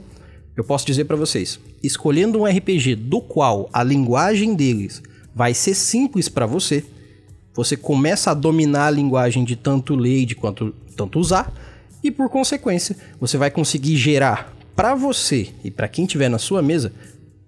eu 0.58 0.64
posso 0.64 0.84
dizer 0.84 1.06
para 1.06 1.16
vocês, 1.16 1.60
escolhendo 1.84 2.40
um 2.40 2.46
RPG 2.46 2.96
do 2.96 3.22
qual 3.22 3.70
a 3.72 3.84
linguagem 3.84 4.56
deles 4.56 5.04
vai 5.34 5.54
ser 5.54 5.76
simples 5.76 6.28
para 6.28 6.48
você, 6.48 6.84
você 7.56 7.78
começa 7.78 8.32
a 8.32 8.34
dominar 8.34 8.88
a 8.88 8.92
linguagem 8.92 9.44
de 9.44 9.56
tanto 9.56 9.96
ler 9.96 10.26
de 10.26 10.36
quanto 10.36 10.74
tanto 10.96 11.20
usar, 11.20 11.54
e 12.04 12.12
por 12.12 12.30
consequência, 12.30 12.96
você 13.20 13.38
vai 13.38 13.50
conseguir 13.50 13.98
gerar 13.98 14.54
para 14.76 14.94
você 14.94 15.50
e 15.64 15.72
para 15.72 15.88
quem 15.88 16.06
tiver 16.06 16.30
na 16.30 16.38
sua 16.38 16.62
mesa 16.62 16.94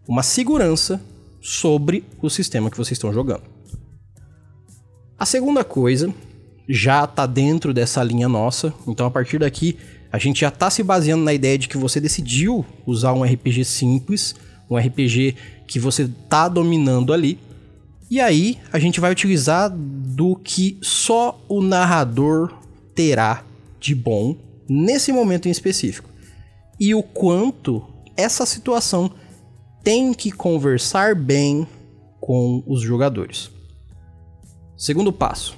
uma 0.08 0.24
segurança 0.24 1.02
sobre 1.42 2.04
o 2.22 2.30
sistema 2.30 2.70
que 2.72 2.78
vocês 2.78 2.94
estão 2.94 3.14
jogando. 3.14 3.44
A 5.20 5.26
segunda 5.26 5.64
coisa 5.64 6.14
já 6.68 7.04
está 7.04 7.26
dentro 7.26 7.74
dessa 7.74 8.04
linha 8.04 8.28
nossa, 8.28 8.74
então 8.88 9.06
a 9.06 9.12
partir 9.12 9.40
daqui 9.40 9.78
a 10.12 10.18
gente 10.18 10.42
já 10.42 10.48
está 10.48 10.70
se 10.70 10.84
baseando 10.84 11.24
na 11.24 11.34
ideia 11.34 11.58
de 11.58 11.68
que 11.68 11.78
você 11.78 12.00
decidiu 12.00 12.66
usar 12.86 13.14
um 13.14 13.24
RPG 13.24 13.66
simples, 13.66 14.36
um 14.70 14.78
RPG 14.78 15.36
que 15.68 15.80
você 15.80 16.04
está 16.04 16.48
dominando 16.48 17.14
ali, 17.14 17.40
e 18.10 18.22
aí 18.22 18.58
a 18.72 18.80
gente 18.80 19.00
vai 19.00 19.12
utilizar 19.12 19.70
do 19.70 20.36
que 20.36 20.78
só 20.82 21.40
o 21.48 21.62
narrador 21.62 22.54
terá 22.96 23.44
de 23.80 23.94
bom 23.94 24.36
nesse 24.68 25.12
momento 25.12 25.48
em 25.48 25.52
específico. 25.52 26.10
E 26.80 26.96
o 26.96 27.04
quanto 27.04 27.86
essa 28.16 28.46
situação 28.46 29.12
tem 29.84 30.14
que 30.14 30.32
conversar 30.32 31.16
bem 31.16 31.68
com 32.20 32.64
os 32.66 32.82
jogadores. 32.82 33.52
Segundo 34.78 35.12
passo: 35.12 35.58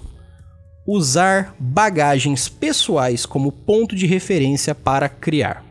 usar 0.87 1.55
bagagens 1.59 2.49
pessoais 2.49 3.25
como 3.25 3.51
ponto 3.51 3.95
de 3.95 4.07
referência 4.07 4.73
para 4.73 5.07
criar. 5.07 5.63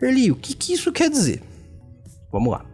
Erli, 0.00 0.30
o 0.30 0.36
que, 0.36 0.54
que 0.54 0.72
isso 0.72 0.92
quer 0.92 1.10
dizer? 1.10 1.42
Vamos 2.30 2.52
lá. 2.52 2.73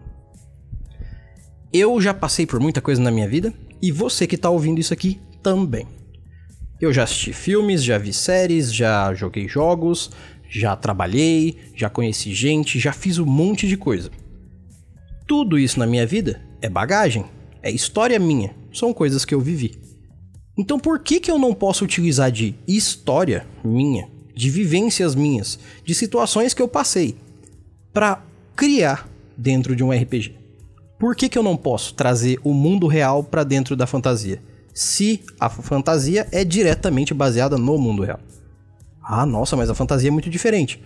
Eu 1.73 2.01
já 2.01 2.13
passei 2.13 2.47
por 2.47 2.59
muita 2.59 2.81
coisa 2.81 3.01
na 3.01 3.13
minha 3.13 3.29
vida 3.29 3.55
e 3.81 3.93
você 3.93 4.27
que 4.27 4.35
está 4.35 4.51
ouvindo 4.51 4.81
isso 4.81 4.93
aqui 4.93 5.21
também. 5.41 5.87
Eu 6.81 6.93
já 6.93 7.05
assisti 7.05 7.33
filmes, 7.33 7.85
já 7.85 7.97
vi 7.97 8.13
séries, 8.13 8.75
já 8.75 9.15
joguei 9.15 9.47
jogos, 9.47 10.11
já 10.49 10.75
trabalhei, 10.75 11.59
já 11.77 11.89
conheci 11.89 12.35
gente, 12.35 12.81
já 12.81 12.93
fiz 12.93 13.19
um 13.19 13.25
monte 13.25 13.69
de 13.69 13.77
coisa. 13.77 14.11
Tudo 15.29 15.57
isso 15.57 15.79
na 15.79 15.87
minha 15.87 16.05
vida 16.05 16.43
é 16.61 16.69
bagagem, 16.69 17.25
é 17.63 17.71
história 17.71 18.19
minha, 18.19 18.53
são 18.73 18.93
coisas 18.93 19.25
que 19.25 19.33
eu 19.33 19.41
vivi. 19.41 19.81
Então 20.59 20.77
por 20.77 20.99
que, 20.99 21.21
que 21.21 21.31
eu 21.31 21.39
não 21.39 21.55
posso 21.55 21.85
utilizar 21.85 22.33
de 22.33 22.57
história 22.67 23.47
minha, 23.63 24.09
de 24.35 24.51
vivências 24.51 25.15
minhas, 25.15 25.57
de 25.85 25.95
situações 25.95 26.53
que 26.53 26.61
eu 26.61 26.67
passei, 26.67 27.15
para 27.93 28.25
criar 28.57 29.09
dentro 29.39 29.77
de 29.77 29.85
um 29.85 29.93
RPG? 29.93 30.40
Por 31.01 31.17
que, 31.17 31.31
que 31.31 31.39
eu 31.39 31.43
não 31.43 31.57
posso 31.57 31.95
trazer 31.95 32.39
o 32.45 32.53
mundo 32.53 32.87
real 32.87 33.25
para 33.25 33.43
dentro 33.43 33.75
da 33.75 33.87
fantasia? 33.87 34.39
Se 34.75 35.23
a 35.41 35.49
fantasia 35.49 36.29
é 36.31 36.45
diretamente 36.45 37.15
baseada 37.15 37.57
no 37.57 37.79
mundo 37.79 38.03
real. 38.03 38.21
Ah, 39.03 39.25
nossa, 39.25 39.57
mas 39.57 39.71
a 39.71 39.75
fantasia 39.75 40.09
é 40.09 40.11
muito 40.11 40.29
diferente. 40.29 40.79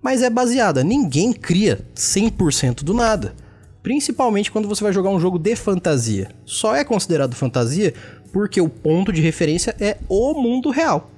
Mas 0.00 0.22
é 0.22 0.30
baseada, 0.30 0.82
ninguém 0.82 1.34
cria 1.34 1.86
100% 1.94 2.82
do 2.82 2.94
nada. 2.94 3.34
Principalmente 3.82 4.50
quando 4.50 4.66
você 4.66 4.82
vai 4.82 4.92
jogar 4.92 5.10
um 5.10 5.20
jogo 5.20 5.38
de 5.38 5.54
fantasia. 5.54 6.30
Só 6.46 6.74
é 6.74 6.82
considerado 6.82 7.36
fantasia 7.36 7.92
porque 8.32 8.62
o 8.62 8.70
ponto 8.70 9.12
de 9.12 9.20
referência 9.20 9.76
é 9.78 9.98
o 10.08 10.32
mundo 10.32 10.70
real. 10.70 11.10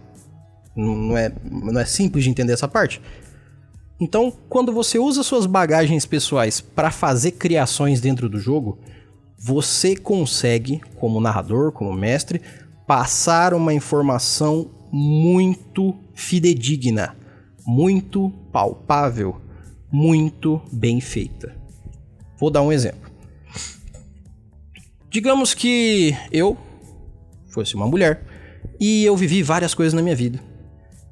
Não 0.75 1.16
é, 1.16 1.33
não 1.49 1.80
é 1.80 1.85
simples 1.85 2.25
de 2.25 2.30
entender 2.30 2.52
essa 2.52 2.66
parte? 2.66 3.00
Então, 4.00 4.33
quando 4.49 4.73
você 4.73 4.99
usa 4.99 5.23
suas 5.23 5.45
bagagens 5.45 6.07
pessoais 6.07 6.59
para 6.59 6.90
fazer 6.90 7.33
criações 7.33 8.00
dentro 8.00 8.30
do 8.30 8.38
jogo, 8.38 8.78
você 9.38 9.95
consegue, 9.95 10.80
como 10.99 11.21
narrador, 11.21 11.71
como 11.71 11.92
mestre, 11.92 12.40
passar 12.87 13.52
uma 13.52 13.75
informação 13.75 14.71
muito 14.90 15.95
fidedigna, 16.14 17.14
muito 17.66 18.30
palpável, 18.50 19.38
muito 19.92 20.62
bem 20.73 20.99
feita. 20.99 21.54
Vou 22.38 22.50
dar 22.50 22.62
um 22.62 22.73
exemplo. 22.73 23.11
Digamos 25.11 25.52
que 25.52 26.16
eu 26.33 26.57
fosse 27.49 27.75
uma 27.75 27.87
mulher 27.87 28.25
e 28.80 29.04
eu 29.04 29.14
vivi 29.14 29.42
várias 29.42 29.75
coisas 29.75 29.92
na 29.92 30.00
minha 30.00 30.16
vida. 30.16 30.42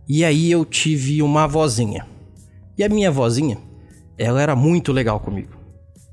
E 0.09 0.25
aí 0.25 0.51
eu 0.51 0.65
tive 0.65 1.21
uma 1.21 1.47
vozinha 1.47 2.07
e 2.79 2.85
a 2.85 2.89
minha 2.89 3.11
vozinha, 3.11 3.59
ela 4.17 4.41
era 4.41 4.55
muito 4.55 4.93
legal 4.93 5.19
comigo. 5.19 5.59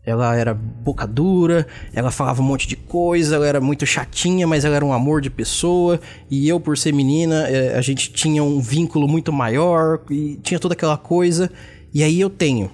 Ela 0.04 0.36
era 0.36 0.54
boca 0.54 1.08
dura, 1.08 1.66
ela 1.94 2.12
falava 2.12 2.42
um 2.42 2.46
monte 2.46 2.68
de 2.68 2.76
coisa, 2.76 3.36
ela 3.36 3.48
era 3.48 3.62
muito 3.62 3.86
chatinha, 3.86 4.46
mas 4.46 4.66
ela 4.66 4.76
era 4.76 4.86
um 4.86 4.94
amor 4.94 5.22
de 5.22 5.30
pessoa. 5.30 6.00
E 6.30 6.48
eu, 6.48 6.60
por 6.60 6.78
ser 6.78 6.94
menina, 6.94 7.48
é, 7.48 7.76
a 7.76 7.82
gente 7.82 8.12
tinha 8.12 8.44
um 8.44 8.60
vínculo 8.60 9.08
muito 9.08 9.32
maior 9.32 10.02
e 10.10 10.38
tinha 10.44 10.60
toda 10.60 10.74
aquela 10.74 10.98
coisa. 10.98 11.52
E 11.94 12.04
aí 12.04 12.20
eu 12.20 12.30
tenho 12.30 12.70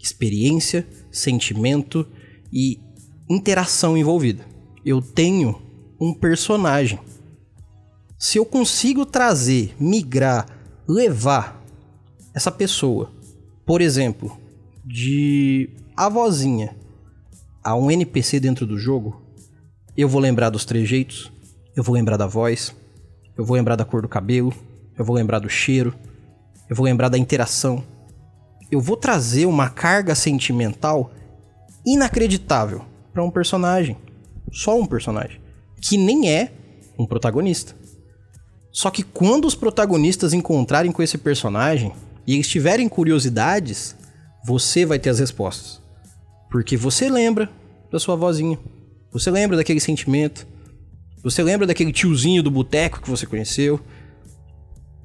experiência, 0.00 0.86
sentimento 1.10 2.06
e 2.52 2.80
interação 3.28 3.96
envolvida. 3.96 4.44
Eu 4.84 5.02
tenho 5.02 5.60
um 6.00 6.14
personagem. 6.14 6.98
Se 8.16 8.38
eu 8.38 8.44
consigo 8.44 9.04
trazer, 9.04 9.74
migrar, 9.80 10.46
levar 10.86 11.60
essa 12.32 12.52
pessoa 12.52 13.17
por 13.68 13.82
exemplo, 13.82 14.34
de 14.82 15.68
a 15.94 16.08
vozinha 16.08 16.74
a 17.62 17.76
um 17.76 17.90
NPC 17.90 18.40
dentro 18.40 18.64
do 18.64 18.78
jogo, 18.78 19.20
eu 19.94 20.08
vou 20.08 20.22
lembrar 20.22 20.48
dos 20.48 20.64
trejeitos, 20.64 21.30
eu 21.76 21.82
vou 21.82 21.94
lembrar 21.94 22.16
da 22.16 22.26
voz, 22.26 22.74
eu 23.36 23.44
vou 23.44 23.54
lembrar 23.54 23.76
da 23.76 23.84
cor 23.84 24.00
do 24.00 24.08
cabelo, 24.08 24.54
eu 24.98 25.04
vou 25.04 25.14
lembrar 25.14 25.38
do 25.38 25.50
cheiro, 25.50 25.94
eu 26.66 26.74
vou 26.74 26.86
lembrar 26.86 27.10
da 27.10 27.18
interação. 27.18 27.84
Eu 28.70 28.80
vou 28.80 28.96
trazer 28.96 29.44
uma 29.44 29.68
carga 29.68 30.14
sentimental 30.14 31.10
inacreditável 31.84 32.86
para 33.12 33.22
um 33.22 33.30
personagem, 33.30 33.98
só 34.50 34.80
um 34.80 34.86
personagem, 34.86 35.42
que 35.78 35.98
nem 35.98 36.32
é 36.32 36.52
um 36.98 37.04
protagonista. 37.04 37.76
Só 38.72 38.90
que 38.90 39.02
quando 39.02 39.44
os 39.44 39.54
protagonistas 39.54 40.32
encontrarem 40.32 40.90
com 40.90 41.02
esse 41.02 41.18
personagem, 41.18 41.92
e 42.28 42.34
eles 42.34 42.46
tiverem 42.46 42.90
curiosidades, 42.90 43.96
você 44.44 44.84
vai 44.84 44.98
ter 44.98 45.08
as 45.08 45.18
respostas. 45.18 45.80
Porque 46.50 46.76
você 46.76 47.08
lembra 47.08 47.50
da 47.90 47.98
sua 47.98 48.16
vozinha. 48.16 48.58
Você 49.10 49.30
lembra 49.30 49.56
daquele 49.56 49.80
sentimento. 49.80 50.46
Você 51.24 51.42
lembra 51.42 51.66
daquele 51.66 51.90
tiozinho 51.90 52.42
do 52.42 52.50
boteco 52.50 53.00
que 53.00 53.08
você 53.08 53.24
conheceu. 53.24 53.80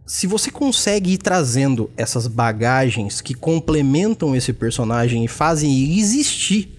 Se 0.06 0.28
você 0.28 0.52
consegue 0.52 1.14
ir 1.14 1.18
trazendo 1.18 1.90
essas 1.96 2.28
bagagens 2.28 3.22
que 3.22 3.34
complementam 3.34 4.36
esse 4.36 4.52
personagem 4.52 5.24
e 5.24 5.30
fazem 5.30 5.74
ele 5.82 5.98
existir, 5.98 6.78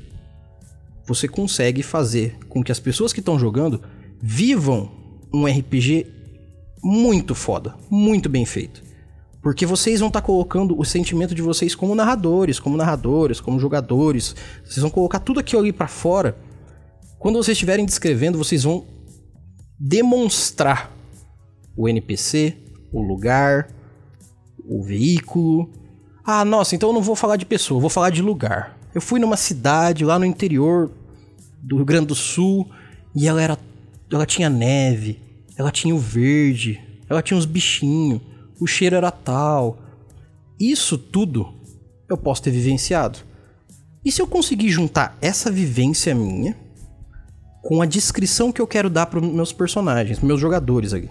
você 1.07 1.27
consegue 1.27 1.83
fazer 1.83 2.37
com 2.51 2.63
que 2.63 2.71
as 2.71 2.79
pessoas 2.79 3.15
que 3.15 3.21
estão 3.21 3.39
jogando 3.39 3.81
vivam 4.21 4.93
um 5.33 5.47
RPG 5.47 6.07
muito 6.83 7.35
foda, 7.35 7.75
muito 7.91 8.29
bem 8.29 8.45
feito. 8.45 8.85
Porque 9.45 9.67
vocês 9.67 10.01
vão 10.01 10.09
estar 10.09 10.23
tá 10.23 10.27
colocando 10.27 10.77
o 10.81 10.87
sentimento 10.87 11.35
de 11.35 11.43
vocês 11.43 11.75
como 11.75 11.95
narradores, 11.95 12.59
como 12.59 12.79
narradoras, 12.79 13.41
como 13.41 13.61
jogadores. 13.61 14.35
Vocês 14.65 14.79
vão 14.79 14.89
colocar 14.89 15.19
tudo 15.19 15.39
aquilo 15.39 15.61
ali 15.61 15.71
para 15.71 15.87
fora. 15.87 16.35
Quando 17.19 17.37
vocês 17.37 17.55
estiverem 17.55 17.85
descrevendo, 17.85 18.39
vocês 18.39 18.65
vão 18.65 18.87
demonstrar 19.79 20.91
o 21.77 21.87
NPC, 21.87 22.57
o 22.91 23.03
lugar, 23.03 23.69
o 24.65 24.83
veículo. 24.83 25.71
Ah, 26.25 26.43
nossa, 26.43 26.75
então 26.75 26.89
eu 26.89 26.95
não 26.95 27.03
vou 27.03 27.15
falar 27.15 27.37
de 27.37 27.45
pessoa, 27.45 27.79
vou 27.79 27.91
falar 27.91 28.09
de 28.09 28.23
lugar. 28.23 28.79
Eu 28.95 29.03
fui 29.03 29.21
numa 29.21 29.37
cidade 29.37 30.07
lá 30.07 30.19
no 30.19 30.25
interior 30.25 30.91
do 31.63 31.77
Rio 31.77 31.85
Grande 31.85 32.07
do 32.07 32.15
Sul 32.15 32.67
e 33.15 33.29
ela 33.29 33.43
era 33.43 33.59
ela 34.11 34.25
tinha 34.25 34.49
neve, 34.49 35.21
ela 35.55 35.71
tinha 35.71 35.95
o 35.95 35.99
verde, 35.99 36.81
ela 37.11 37.21
tinha 37.21 37.37
uns 37.37 37.45
bichinhos 37.45 38.23
o 38.65 38.67
cheiro 38.67 38.97
era 38.97 39.11
tal, 39.11 39.79
Isso 40.59 40.97
tudo 40.97 41.53
eu 42.09 42.17
posso 42.17 42.43
ter 42.43 42.51
vivenciado. 42.51 43.19
E 44.05 44.11
se 44.11 44.23
eu 44.23 44.27
conseguir 44.27 44.71
juntar 44.71 45.17
essa 45.21 45.51
vivência 45.51 46.15
minha 46.15 46.57
com 47.63 47.83
a 47.83 47.87
descrição 47.87 48.53
que 48.53 48.61
eu 48.61 48.67
quero 48.67 48.89
dar 48.89 49.07
para 49.07 49.21
meus 49.21 49.53
personagens, 49.53 50.21
meus 50.21 50.41
jogadores 50.41 50.93
aqui? 50.93 51.11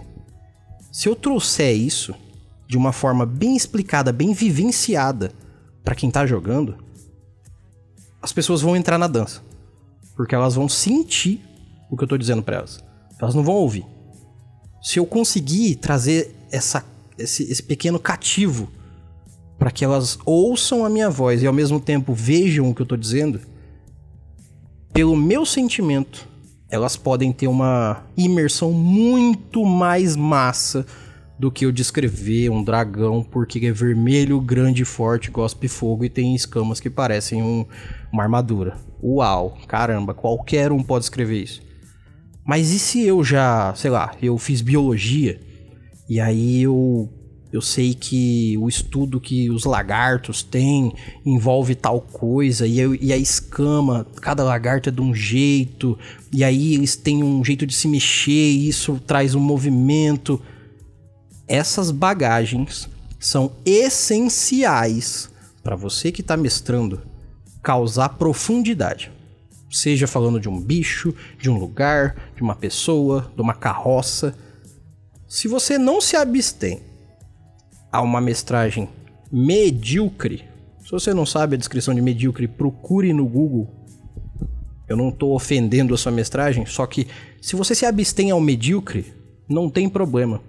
Se 0.90 1.08
eu 1.08 1.14
trouxer 1.14 1.76
isso 1.76 2.14
de 2.66 2.76
uma 2.76 2.92
forma 2.92 3.26
bem 3.26 3.56
explicada, 3.56 4.12
bem 4.12 4.32
vivenciada 4.32 5.32
para 5.84 5.94
quem 5.94 6.10
tá 6.10 6.24
jogando, 6.24 6.76
as 8.22 8.32
pessoas 8.32 8.62
vão 8.62 8.76
entrar 8.76 8.98
na 8.98 9.06
dança. 9.06 9.42
Porque 10.16 10.34
elas 10.34 10.54
vão 10.54 10.68
sentir 10.68 11.40
o 11.90 11.96
que 11.96 12.04
eu 12.04 12.08
tô 12.08 12.16
dizendo 12.16 12.42
para 12.42 12.56
elas. 12.56 12.82
Elas 13.20 13.34
não 13.34 13.44
vão 13.44 13.54
ouvir. 13.54 13.84
Se 14.82 14.98
eu 14.98 15.06
conseguir 15.06 15.76
trazer 15.76 16.34
essa, 16.50 16.84
esse, 17.18 17.44
esse 17.44 17.62
pequeno 17.62 17.98
cativo 17.98 18.68
para 19.58 19.70
que 19.70 19.84
elas 19.84 20.18
ouçam 20.24 20.84
a 20.84 20.90
minha 20.90 21.08
voz 21.08 21.42
e 21.42 21.46
ao 21.46 21.52
mesmo 21.52 21.80
tempo 21.80 22.12
vejam 22.12 22.68
o 22.68 22.74
que 22.74 22.82
eu 22.82 22.86
tô 22.86 22.96
dizendo, 22.96 23.40
pelo 24.92 25.16
meu 25.16 25.46
sentimento, 25.46 26.28
elas 26.68 26.96
podem 26.96 27.32
ter 27.32 27.46
uma 27.46 28.02
imersão 28.16 28.72
muito 28.72 29.64
mais 29.64 30.16
massa 30.16 30.84
do 31.38 31.50
que 31.50 31.66
eu 31.66 31.72
descrever 31.72 32.48
um 32.50 32.62
dragão 32.62 33.22
porque 33.22 33.64
é 33.66 33.72
vermelho, 33.72 34.40
grande, 34.40 34.84
forte, 34.84 35.30
gospe 35.30 35.68
fogo 35.68 36.04
e 36.04 36.08
tem 36.08 36.34
escamas 36.34 36.80
que 36.80 36.90
parecem 36.90 37.42
um, 37.42 37.64
uma 38.12 38.22
armadura. 38.22 38.76
Uau, 39.02 39.58
caramba, 39.66 40.14
qualquer 40.14 40.72
um 40.72 40.82
pode 40.82 41.04
escrever 41.04 41.42
isso. 41.42 41.62
Mas 42.44 42.70
e 42.70 42.78
se 42.78 43.04
eu 43.04 43.24
já, 43.24 43.74
sei 43.74 43.90
lá, 43.90 44.14
eu 44.22 44.36
fiz 44.38 44.60
biologia 44.60 45.40
e 46.08 46.20
aí 46.20 46.62
eu 46.62 47.08
eu 47.52 47.60
sei 47.60 47.94
que 47.94 48.58
o 48.58 48.68
estudo 48.68 49.20
que 49.20 49.48
os 49.48 49.62
lagartos 49.62 50.42
têm 50.42 50.92
envolve 51.24 51.76
tal 51.76 52.00
coisa, 52.00 52.66
e, 52.66 52.80
eu, 52.80 52.96
e, 52.96 53.12
a 53.12 53.16
escama, 53.16 54.04
cada 54.20 54.42
lagarto 54.42 54.88
é 54.88 54.92
de 54.92 55.00
um 55.00 55.14
jeito, 55.14 55.96
e 56.32 56.42
aí 56.42 56.74
eles 56.74 56.96
têm 56.96 57.22
um 57.22 57.44
jeito 57.44 57.64
de 57.64 57.72
se 57.72 57.86
mexer, 57.86 58.32
e 58.32 58.68
isso 58.68 59.00
traz 59.06 59.36
um 59.36 59.40
movimento 59.40 60.42
essas 61.46 61.90
bagagens 61.90 62.88
são 63.18 63.52
essenciais 63.64 65.30
para 65.62 65.76
você 65.76 66.10
que 66.10 66.20
está 66.20 66.36
mestrando 66.36 67.02
causar 67.62 68.10
profundidade. 68.10 69.10
Seja 69.70 70.06
falando 70.06 70.38
de 70.38 70.48
um 70.48 70.60
bicho, 70.60 71.14
de 71.38 71.50
um 71.50 71.58
lugar, 71.58 72.16
de 72.36 72.42
uma 72.42 72.54
pessoa, 72.54 73.32
de 73.34 73.40
uma 73.40 73.54
carroça. 73.54 74.34
Se 75.34 75.48
você 75.48 75.76
não 75.76 76.00
se 76.00 76.16
abstém 76.16 76.80
a 77.90 78.00
uma 78.00 78.20
mestragem 78.20 78.88
medíocre, 79.32 80.44
se 80.84 80.92
você 80.92 81.12
não 81.12 81.26
sabe 81.26 81.56
a 81.56 81.58
descrição 81.58 81.92
de 81.92 82.00
medíocre, 82.00 82.46
procure 82.46 83.12
no 83.12 83.26
Google. 83.26 83.68
Eu 84.88 84.96
não 84.96 85.08
estou 85.08 85.34
ofendendo 85.34 85.92
a 85.92 85.98
sua 85.98 86.12
mestragem, 86.12 86.64
só 86.66 86.86
que 86.86 87.08
se 87.40 87.56
você 87.56 87.74
se 87.74 87.84
abstém 87.84 88.30
ao 88.30 88.40
medíocre, 88.40 89.12
não 89.48 89.68
tem 89.68 89.88
problema 89.88 90.40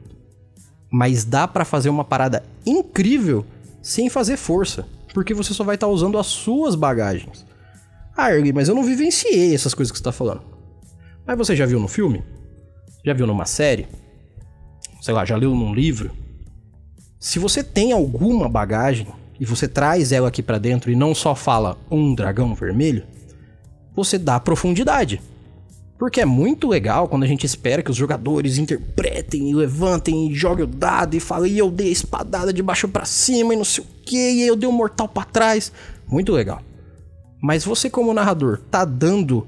mas 0.91 1.25
dá 1.25 1.45
para 1.45 1.65
fazer 1.65 1.89
uma 1.89 2.05
parada 2.05 2.43
incrível 2.65 3.45
sem 3.81 4.07
fazer 4.07 4.37
força, 4.37 4.87
porque 5.13 5.33
você 5.33 5.53
só 5.53 5.63
vai 5.63 5.75
estar 5.75 5.87
tá 5.87 5.91
usando 5.91 6.17
as 6.17 6.27
suas 6.27 6.75
bagagens. 6.75 7.45
Ah, 8.15 8.31
Ergui, 8.31 8.53
mas 8.53 8.69
eu 8.69 8.75
não 8.75 8.83
vivenciei 8.83 9.53
essas 9.53 9.73
coisas 9.73 9.91
que 9.91 9.97
você 9.97 10.03
tá 10.05 10.13
falando. 10.13 10.43
Mas 11.27 11.37
você 11.37 11.53
já 11.53 11.65
viu 11.65 11.81
no 11.81 11.87
filme? 11.89 12.23
Já 13.03 13.13
viu 13.13 13.27
numa 13.27 13.45
série? 13.45 13.87
Sei 15.05 15.13
lá, 15.13 15.23
já 15.23 15.35
leu 15.35 15.53
num 15.53 15.71
livro? 15.71 16.09
Se 17.19 17.37
você 17.37 17.63
tem 17.63 17.91
alguma 17.91 18.49
bagagem 18.49 19.05
e 19.39 19.45
você 19.45 19.67
traz 19.67 20.11
ela 20.11 20.29
aqui 20.29 20.41
para 20.41 20.57
dentro 20.57 20.89
e 20.89 20.95
não 20.95 21.13
só 21.13 21.35
fala 21.35 21.77
um 21.91 22.15
dragão 22.15 22.55
vermelho, 22.55 23.03
você 23.95 24.17
dá 24.17 24.39
profundidade. 24.39 25.21
Porque 25.99 26.21
é 26.21 26.25
muito 26.25 26.67
legal 26.67 27.07
quando 27.07 27.21
a 27.21 27.27
gente 27.27 27.45
espera 27.45 27.83
que 27.83 27.91
os 27.91 27.95
jogadores 27.95 28.57
interpretem 28.57 29.47
e 29.47 29.53
levantem 29.53 30.31
e 30.31 30.33
joguem 30.33 30.63
o 30.63 30.67
dado 30.67 31.15
e 31.15 31.19
falem, 31.19 31.53
e 31.53 31.59
eu 31.59 31.69
dei 31.69 31.89
a 31.89 31.91
espadada 31.91 32.51
de 32.51 32.63
baixo 32.63 32.87
para 32.87 33.05
cima 33.05 33.53
e 33.53 33.57
não 33.57 33.63
sei 33.63 33.83
o 33.83 33.87
que, 34.03 34.31
e 34.31 34.41
eu 34.41 34.55
dei 34.55 34.67
o 34.67 34.71
um 34.71 34.75
mortal 34.75 35.07
para 35.07 35.25
trás. 35.25 35.71
Muito 36.07 36.31
legal. 36.31 36.63
Mas 37.39 37.63
você, 37.63 37.91
como 37.91 38.11
narrador, 38.11 38.59
tá 38.71 38.83
dando 38.83 39.45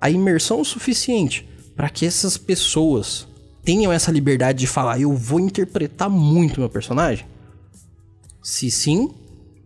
a 0.00 0.08
imersão 0.08 0.64
suficiente 0.64 1.46
para 1.76 1.90
que 1.90 2.06
essas 2.06 2.38
pessoas 2.38 3.28
tenham 3.64 3.92
essa 3.92 4.12
liberdade 4.12 4.58
de 4.58 4.66
falar, 4.66 5.00
eu 5.00 5.12
vou 5.14 5.40
interpretar 5.40 6.10
muito 6.10 6.60
meu 6.60 6.68
personagem? 6.68 7.26
Se 8.42 8.70
sim, 8.70 9.10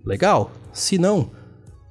legal. 0.05 0.53
Se 0.73 0.97
não, 0.97 1.31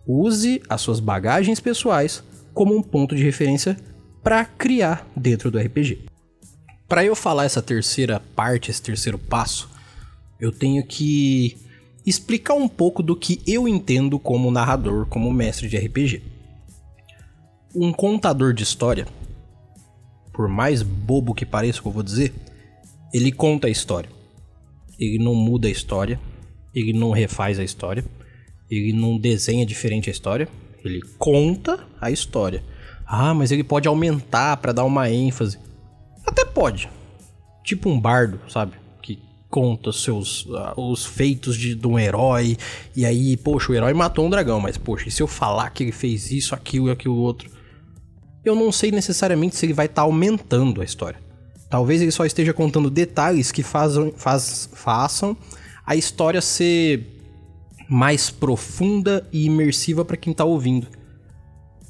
use 0.08 0.62
as 0.70 0.82
suas 0.82 1.00
bagagens 1.00 1.60
pessoais 1.60 2.24
como 2.54 2.76
um 2.76 2.82
ponto 2.82 3.16
de 3.16 3.24
referência 3.24 3.78
para 4.24 4.46
criar 4.46 5.08
dentro 5.16 5.52
do 5.52 5.60
RPG. 5.60 6.06
Para 6.88 7.04
eu 7.04 7.16
falar 7.16 7.44
essa 7.44 7.62
terceira 7.62 8.22
parte, 8.36 8.72
esse 8.72 8.82
terceiro 8.82 9.18
passo, 9.20 9.70
eu 10.40 10.52
tenho 10.52 10.86
que 10.86 11.58
explicar 12.06 12.54
um 12.54 12.68
pouco 12.68 13.04
do 13.04 13.16
que 13.16 13.42
eu 13.46 13.68
entendo 13.68 14.18
como 14.18 14.50
narrador, 14.50 15.06
como 15.08 15.32
mestre 15.34 15.68
de 15.68 15.78
RPG. 15.78 16.24
Um 17.76 17.92
contador 17.92 18.54
de 18.54 18.64
história, 18.64 19.06
por 20.38 20.48
mais 20.48 20.84
bobo 20.84 21.34
que 21.34 21.48
pareça 21.48 21.82
que 21.82 21.88
eu 21.88 21.92
vou 21.92 22.04
dizer, 22.04 22.32
ele 23.12 23.32
conta 23.32 23.66
a 23.66 23.72
história. 23.72 24.08
Ele 25.00 25.18
não 25.18 25.34
muda 25.34 25.68
a 25.68 25.72
história, 25.72 26.20
ele 26.76 26.94
não 26.94 27.10
refaz 27.10 27.58
a 27.58 27.64
história, 27.64 28.06
ele 28.70 28.94
não 28.94 29.18
desenha 29.18 29.66
diferente 29.66 30.10
a 30.10 30.12
história, 30.12 30.48
ele 30.86 31.02
conta 31.18 31.84
a 32.00 32.12
história. 32.12 32.64
Ah, 33.04 33.34
mas 33.34 33.52
ele 33.52 33.64
pode 33.64 33.88
aumentar 33.88 34.58
para 34.58 34.72
dar 34.72 34.86
uma 34.86 35.10
ênfase. 35.10 35.58
Até 36.24 36.46
pode. 36.46 36.88
Tipo 37.64 37.90
um 37.90 38.00
bardo, 38.00 38.40
sabe? 38.48 38.74
Que 39.02 39.20
conta 39.50 39.92
seus 39.92 40.46
uh, 40.46 40.74
os 40.78 41.04
feitos 41.04 41.58
de, 41.58 41.74
de, 41.74 41.88
um 41.88 41.98
herói. 41.98 42.58
E 42.96 43.08
aí, 43.08 43.36
poxa, 43.38 43.72
o 43.72 43.76
herói 43.76 43.94
matou 43.96 44.24
um 44.24 44.30
dragão, 44.30 44.60
mas 44.60 44.78
poxa, 44.78 45.08
e 45.08 45.12
se 45.12 45.24
eu 45.24 45.28
falar 45.28 45.72
que 45.72 45.84
ele 45.84 45.92
fez 45.92 46.32
isso, 46.32 46.54
aquilo 46.54 46.90
e 46.90 46.92
aquilo 46.92 47.16
outro? 47.16 47.57
Eu 48.48 48.56
não 48.56 48.72
sei 48.72 48.92
necessariamente 48.92 49.58
se 49.58 49.66
ele 49.66 49.74
vai 49.74 49.88
estar 49.88 50.04
tá 50.04 50.06
aumentando 50.06 50.82
a 50.82 50.86
história. 50.86 51.20
Talvez 51.70 52.02
ele 52.02 52.12
só 52.12 52.26
esteja 52.26 52.54
contando 52.54 52.90
detalhes 52.90 53.52
que 53.52 53.62
fazam, 53.62 54.14
faz, 54.16 54.70
façam 54.74 55.36
a 55.86 55.98
história 55.98 56.42
ser 56.42 57.06
mais 57.90 58.30
profunda 58.30 59.28
e 59.34 59.46
imersiva 59.46 60.06
para 60.06 60.16
quem 60.16 60.34
tá 60.34 60.46
ouvindo. 60.46 60.88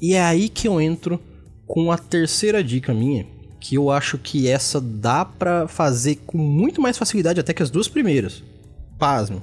E 0.00 0.14
é 0.14 0.22
aí 0.22 0.48
que 0.48 0.66
eu 0.66 0.80
entro 0.80 1.20
com 1.64 1.92
a 1.92 1.98
terceira 1.98 2.62
dica 2.62 2.92
minha, 2.92 3.24
que 3.60 3.76
eu 3.76 3.88
acho 3.88 4.18
que 4.18 4.48
essa 4.48 4.80
dá 4.80 5.24
para 5.24 5.68
fazer 5.68 6.16
com 6.26 6.38
muito 6.38 6.80
mais 6.80 6.98
facilidade 6.98 7.38
até 7.38 7.54
que 7.54 7.62
as 7.62 7.70
duas 7.70 7.86
primeiras. 7.86 8.42
Pasmo. 8.98 9.42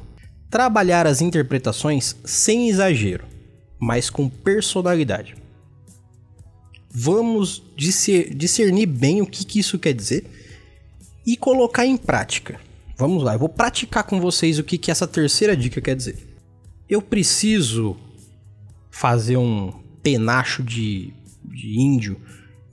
Trabalhar 0.49 1.07
as 1.07 1.21
interpretações 1.21 2.13
sem 2.25 2.67
exagero, 2.67 3.23
mas 3.79 4.09
com 4.09 4.27
personalidade. 4.27 5.44
Vamos 6.97 7.61
discernir 7.75 8.85
bem 8.85 9.21
o 9.21 9.27
que, 9.27 9.43
que 9.43 9.59
isso 9.59 9.77
quer 9.77 9.91
dizer 9.91 10.25
e 11.27 11.35
colocar 11.35 11.85
em 11.85 11.97
prática. 11.97 12.57
Vamos 12.97 13.21
lá, 13.21 13.33
eu 13.33 13.39
vou 13.39 13.49
praticar 13.49 14.05
com 14.05 14.21
vocês 14.21 14.59
o 14.59 14.63
que, 14.63 14.77
que 14.77 14.89
essa 14.89 15.05
terceira 15.05 15.57
dica 15.57 15.81
quer 15.81 15.93
dizer. 15.93 16.17
Eu 16.87 17.01
preciso 17.01 17.97
fazer 18.89 19.35
um 19.35 19.73
penacho 20.01 20.63
de, 20.63 21.13
de 21.43 21.77
índio 21.77 22.17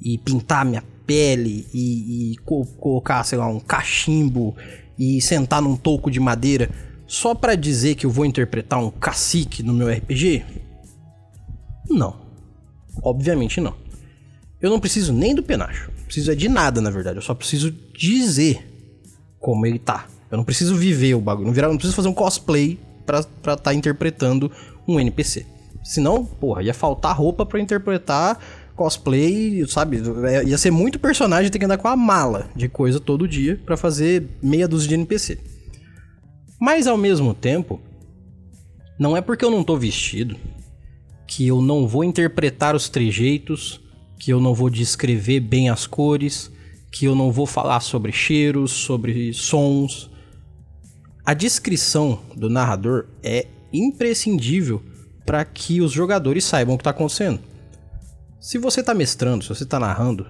e 0.00 0.16
pintar 0.18 0.64
minha 0.64 0.84
pele 1.04 1.66
e, 1.74 2.34
e 2.34 2.36
co 2.44 2.64
colocar, 2.64 3.24
sei 3.24 3.38
lá, 3.38 3.48
um 3.48 3.58
cachimbo 3.58 4.54
e 4.96 5.20
sentar 5.20 5.60
num 5.60 5.76
toco 5.76 6.08
de 6.08 6.20
madeira 6.20 6.70
só 7.08 7.34
para 7.34 7.56
dizer 7.56 7.96
que 7.96 8.06
eu 8.06 8.10
vou 8.10 8.24
interpretar 8.24 8.78
um 8.78 8.88
cacique 8.88 9.64
no 9.64 9.74
meu 9.74 9.92
RPG? 9.92 10.44
Não. 11.90 12.22
Obviamente 13.02 13.60
não. 13.60 13.81
Eu 14.62 14.70
não 14.70 14.78
preciso 14.78 15.12
nem 15.12 15.34
do 15.34 15.42
penacho. 15.42 15.90
Não 15.98 16.04
preciso 16.04 16.30
é 16.30 16.34
de 16.34 16.48
nada, 16.48 16.80
na 16.80 16.88
verdade. 16.88 17.16
Eu 17.16 17.22
só 17.22 17.34
preciso 17.34 17.72
dizer 17.92 18.64
como 19.40 19.66
ele 19.66 19.78
tá. 19.78 20.06
Eu 20.30 20.38
não 20.38 20.44
preciso 20.44 20.76
viver 20.76 21.14
o 21.14 21.20
bagulho. 21.20 21.48
Não, 21.48 21.52
virar, 21.52 21.68
não 21.68 21.76
preciso 21.76 21.96
fazer 21.96 22.08
um 22.08 22.14
cosplay 22.14 22.78
pra 23.04 23.18
estar 23.18 23.56
tá 23.56 23.74
interpretando 23.74 24.50
um 24.86 25.00
NPC. 25.00 25.44
Senão, 25.82 26.24
porra, 26.24 26.62
ia 26.62 26.72
faltar 26.72 27.16
roupa 27.16 27.44
para 27.44 27.60
interpretar 27.60 28.38
cosplay, 28.76 29.66
sabe? 29.66 30.00
É, 30.24 30.44
ia 30.44 30.56
ser 30.56 30.70
muito 30.70 30.98
personagem 30.98 31.50
ter 31.50 31.58
que 31.58 31.64
andar 31.64 31.76
com 31.76 31.88
a 31.88 31.96
mala 31.96 32.48
de 32.54 32.68
coisa 32.68 32.98
todo 32.98 33.28
dia 33.28 33.60
para 33.66 33.76
fazer 33.76 34.28
meia 34.42 34.68
dúzia 34.68 34.88
de 34.88 34.94
NPC. 34.94 35.38
Mas 36.60 36.86
ao 36.86 36.96
mesmo 36.96 37.34
tempo, 37.34 37.80
não 38.98 39.16
é 39.16 39.20
porque 39.20 39.44
eu 39.44 39.50
não 39.50 39.64
tô 39.64 39.76
vestido 39.76 40.36
que 41.26 41.46
eu 41.46 41.60
não 41.60 41.86
vou 41.88 42.04
interpretar 42.04 42.76
os 42.76 42.88
trejeitos, 42.88 43.80
que 44.22 44.32
eu 44.32 44.40
não 44.40 44.54
vou 44.54 44.70
descrever 44.70 45.40
bem 45.40 45.68
as 45.68 45.84
cores, 45.84 46.48
que 46.92 47.06
eu 47.06 47.12
não 47.16 47.32
vou 47.32 47.44
falar 47.44 47.80
sobre 47.80 48.12
cheiros, 48.12 48.70
sobre 48.70 49.32
sons. 49.34 50.08
A 51.26 51.34
descrição 51.34 52.20
do 52.36 52.48
narrador 52.48 53.08
é 53.20 53.48
imprescindível 53.72 54.80
para 55.26 55.44
que 55.44 55.80
os 55.80 55.90
jogadores 55.90 56.44
saibam 56.44 56.76
o 56.76 56.78
que 56.78 56.82
está 56.82 56.90
acontecendo. 56.90 57.40
Se 58.40 58.58
você 58.58 58.78
está 58.78 58.94
mestrando, 58.94 59.42
se 59.42 59.48
você 59.48 59.64
está 59.64 59.80
narrando, 59.80 60.28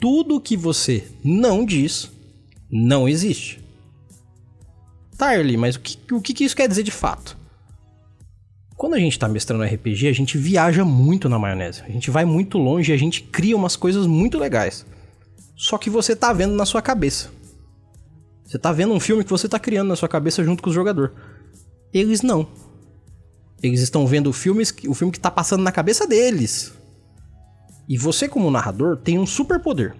tudo 0.00 0.40
que 0.40 0.56
você 0.56 1.06
não 1.22 1.66
diz 1.66 2.10
não 2.70 3.06
existe. 3.06 3.62
Tá, 5.18 5.32
mas 5.58 5.76
o 5.76 5.80
que, 5.80 6.14
o 6.14 6.22
que 6.22 6.44
isso 6.44 6.56
quer 6.56 6.66
dizer 6.66 6.82
de 6.82 6.90
fato? 6.90 7.36
Quando 8.82 8.94
a 8.94 8.98
gente 8.98 9.16
tá 9.16 9.28
mestrando 9.28 9.62
RPG, 9.62 10.08
a 10.08 10.12
gente 10.12 10.36
viaja 10.36 10.84
muito 10.84 11.28
na 11.28 11.38
maionese. 11.38 11.82
A 11.86 11.88
gente 11.88 12.10
vai 12.10 12.24
muito 12.24 12.58
longe 12.58 12.90
e 12.90 12.92
a 12.92 12.98
gente 12.98 13.22
cria 13.22 13.56
umas 13.56 13.76
coisas 13.76 14.08
muito 14.08 14.36
legais. 14.36 14.84
Só 15.54 15.78
que 15.78 15.88
você 15.88 16.16
tá 16.16 16.32
vendo 16.32 16.56
na 16.56 16.66
sua 16.66 16.82
cabeça. 16.82 17.30
Você 18.44 18.58
tá 18.58 18.72
vendo 18.72 18.92
um 18.92 18.98
filme 18.98 19.22
que 19.22 19.30
você 19.30 19.48
tá 19.48 19.56
criando 19.56 19.86
na 19.86 19.94
sua 19.94 20.08
cabeça 20.08 20.42
junto 20.42 20.64
com 20.64 20.68
o 20.68 20.72
jogador. 20.72 21.12
Eles 21.94 22.22
não. 22.22 22.48
Eles 23.62 23.80
estão 23.82 24.04
vendo 24.04 24.30
o 24.30 24.32
filme, 24.32 24.64
o 24.88 24.94
filme 24.94 25.12
que 25.12 25.20
tá 25.20 25.30
passando 25.30 25.62
na 25.62 25.70
cabeça 25.70 26.04
deles. 26.04 26.72
E 27.88 27.96
você, 27.96 28.28
como 28.28 28.50
narrador, 28.50 28.96
tem 28.96 29.16
um 29.16 29.26
superpoder. 29.26 29.94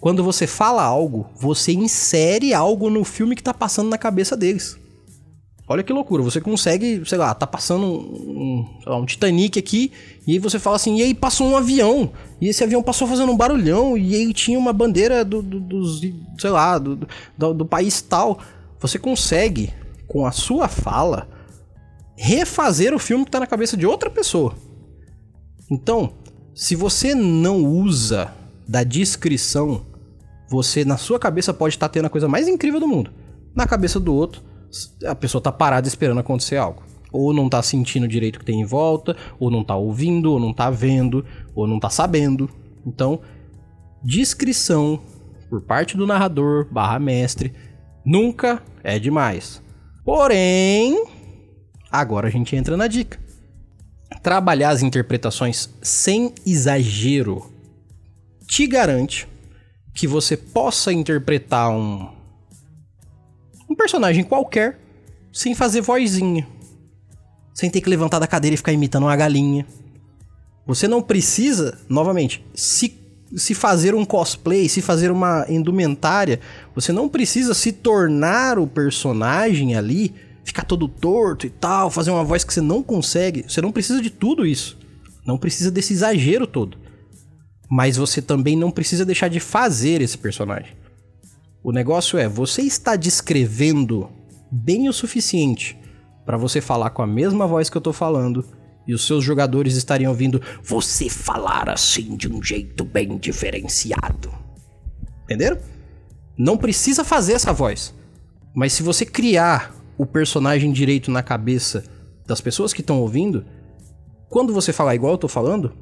Quando 0.00 0.24
você 0.24 0.46
fala 0.46 0.82
algo, 0.82 1.28
você 1.36 1.72
insere 1.72 2.54
algo 2.54 2.88
no 2.88 3.04
filme 3.04 3.36
que 3.36 3.42
tá 3.42 3.52
passando 3.52 3.90
na 3.90 3.98
cabeça 3.98 4.34
deles. 4.34 4.80
Olha 5.72 5.84
que 5.84 5.92
loucura, 5.92 6.20
você 6.20 6.40
consegue, 6.40 7.00
sei 7.06 7.16
lá, 7.16 7.32
tá 7.32 7.46
passando 7.46 7.86
um, 7.86 8.66
um 8.88 9.06
Titanic 9.06 9.56
aqui, 9.56 9.92
e 10.26 10.32
aí 10.32 10.38
você 10.40 10.58
fala 10.58 10.74
assim, 10.74 10.96
e 10.96 11.02
aí 11.04 11.14
passou 11.14 11.46
um 11.46 11.56
avião, 11.56 12.10
e 12.40 12.48
esse 12.48 12.64
avião 12.64 12.82
passou 12.82 13.06
fazendo 13.06 13.30
um 13.30 13.36
barulhão, 13.36 13.96
e 13.96 14.16
aí 14.16 14.34
tinha 14.34 14.58
uma 14.58 14.72
bandeira 14.72 15.24
do, 15.24 15.40
do 15.40 15.60
dos, 15.60 16.00
sei 16.40 16.50
lá, 16.50 16.76
do, 16.76 17.06
do, 17.38 17.54
do 17.54 17.64
país 17.64 18.02
tal. 18.02 18.40
Você 18.80 18.98
consegue, 18.98 19.72
com 20.08 20.26
a 20.26 20.32
sua 20.32 20.66
fala, 20.66 21.28
refazer 22.16 22.92
o 22.92 22.98
filme 22.98 23.24
que 23.24 23.30
tá 23.30 23.38
na 23.38 23.46
cabeça 23.46 23.76
de 23.76 23.86
outra 23.86 24.10
pessoa. 24.10 24.56
Então, 25.70 26.14
se 26.52 26.74
você 26.74 27.14
não 27.14 27.64
usa 27.64 28.34
da 28.66 28.82
descrição, 28.82 29.86
você 30.48 30.84
na 30.84 30.96
sua 30.96 31.20
cabeça 31.20 31.54
pode 31.54 31.76
estar 31.76 31.88
tá 31.88 31.92
tendo 31.92 32.06
a 32.06 32.10
coisa 32.10 32.26
mais 32.26 32.48
incrível 32.48 32.80
do 32.80 32.88
mundo. 32.88 33.12
Na 33.54 33.68
cabeça 33.68 34.00
do 34.00 34.12
outro, 34.12 34.49
a 35.06 35.14
pessoa 35.14 35.42
tá 35.42 35.52
parada 35.52 35.88
esperando 35.88 36.20
acontecer 36.20 36.56
algo. 36.56 36.82
Ou 37.12 37.32
não 37.32 37.48
tá 37.48 37.62
sentindo 37.62 38.06
direito 38.06 38.36
o 38.36 38.38
que 38.38 38.44
tem 38.44 38.60
em 38.60 38.64
volta, 38.64 39.16
ou 39.38 39.50
não 39.50 39.64
tá 39.64 39.74
ouvindo, 39.74 40.32
ou 40.32 40.38
não 40.38 40.52
tá 40.52 40.70
vendo, 40.70 41.24
ou 41.54 41.66
não 41.66 41.80
tá 41.80 41.90
sabendo. 41.90 42.48
Então, 42.86 43.20
descrição 44.02 45.00
por 45.48 45.60
parte 45.62 45.96
do 45.96 46.06
narrador 46.06 46.68
barra 46.70 46.98
mestre 46.98 47.52
nunca 48.04 48.62
é 48.84 48.98
demais. 48.98 49.60
Porém, 50.04 51.04
agora 51.90 52.28
a 52.28 52.30
gente 52.30 52.54
entra 52.54 52.76
na 52.76 52.86
dica. 52.86 53.18
Trabalhar 54.22 54.70
as 54.70 54.82
interpretações 54.82 55.70
sem 55.82 56.32
exagero 56.46 57.50
te 58.46 58.66
garante 58.66 59.28
que 59.94 60.06
você 60.06 60.36
possa 60.36 60.92
interpretar 60.92 61.70
um 61.70 62.19
um 63.70 63.74
personagem 63.74 64.24
qualquer 64.24 64.80
sem 65.32 65.54
fazer 65.54 65.80
vozinha. 65.80 66.46
Sem 67.54 67.70
ter 67.70 67.80
que 67.80 67.88
levantar 67.88 68.18
da 68.18 68.26
cadeira 68.26 68.54
e 68.54 68.56
ficar 68.56 68.72
imitando 68.72 69.04
uma 69.04 69.16
galinha. 69.16 69.64
Você 70.66 70.88
não 70.88 71.00
precisa, 71.00 71.78
novamente, 71.88 72.44
se, 72.52 72.98
se 73.36 73.54
fazer 73.54 73.94
um 73.94 74.04
cosplay, 74.04 74.68
se 74.68 74.82
fazer 74.82 75.10
uma 75.10 75.46
indumentária, 75.48 76.40
você 76.74 76.92
não 76.92 77.08
precisa 77.08 77.54
se 77.54 77.70
tornar 77.70 78.58
o 78.58 78.66
personagem 78.66 79.76
ali, 79.76 80.14
ficar 80.44 80.64
todo 80.64 80.88
torto 80.88 81.46
e 81.46 81.50
tal, 81.50 81.90
fazer 81.90 82.10
uma 82.10 82.24
voz 82.24 82.42
que 82.42 82.52
você 82.52 82.60
não 82.60 82.82
consegue. 82.82 83.44
Você 83.46 83.60
não 83.60 83.72
precisa 83.72 84.02
de 84.02 84.10
tudo 84.10 84.46
isso. 84.46 84.78
Não 85.24 85.38
precisa 85.38 85.70
desse 85.70 85.92
exagero 85.92 86.46
todo. 86.46 86.76
Mas 87.70 87.96
você 87.96 88.20
também 88.20 88.56
não 88.56 88.70
precisa 88.70 89.04
deixar 89.04 89.28
de 89.28 89.38
fazer 89.38 90.00
esse 90.00 90.18
personagem. 90.18 90.79
O 91.62 91.72
negócio 91.72 92.18
é, 92.18 92.26
você 92.26 92.62
está 92.62 92.96
descrevendo 92.96 94.08
bem 94.50 94.88
o 94.88 94.92
suficiente 94.92 95.78
para 96.24 96.38
você 96.38 96.60
falar 96.60 96.90
com 96.90 97.02
a 97.02 97.06
mesma 97.06 97.46
voz 97.46 97.68
que 97.68 97.76
eu 97.76 97.82
tô 97.82 97.92
falando 97.92 98.44
e 98.86 98.94
os 98.94 99.06
seus 99.06 99.22
jogadores 99.22 99.76
estariam 99.76 100.10
ouvindo 100.10 100.40
você 100.62 101.08
falar 101.10 101.68
assim 101.68 102.16
de 102.16 102.32
um 102.32 102.42
jeito 102.42 102.82
bem 102.82 103.18
diferenciado. 103.18 104.32
Entenderam? 105.24 105.58
Não 106.36 106.56
precisa 106.56 107.04
fazer 107.04 107.34
essa 107.34 107.52
voz. 107.52 107.94
Mas 108.54 108.72
se 108.72 108.82
você 108.82 109.04
criar 109.04 109.74
o 109.98 110.06
personagem 110.06 110.72
direito 110.72 111.10
na 111.10 111.22
cabeça 111.22 111.84
das 112.26 112.40
pessoas 112.40 112.72
que 112.72 112.80
estão 112.80 113.00
ouvindo, 113.00 113.44
quando 114.30 114.54
você 114.54 114.72
falar 114.72 114.94
igual 114.94 115.12
eu 115.12 115.18
tô 115.18 115.28
falando, 115.28 115.76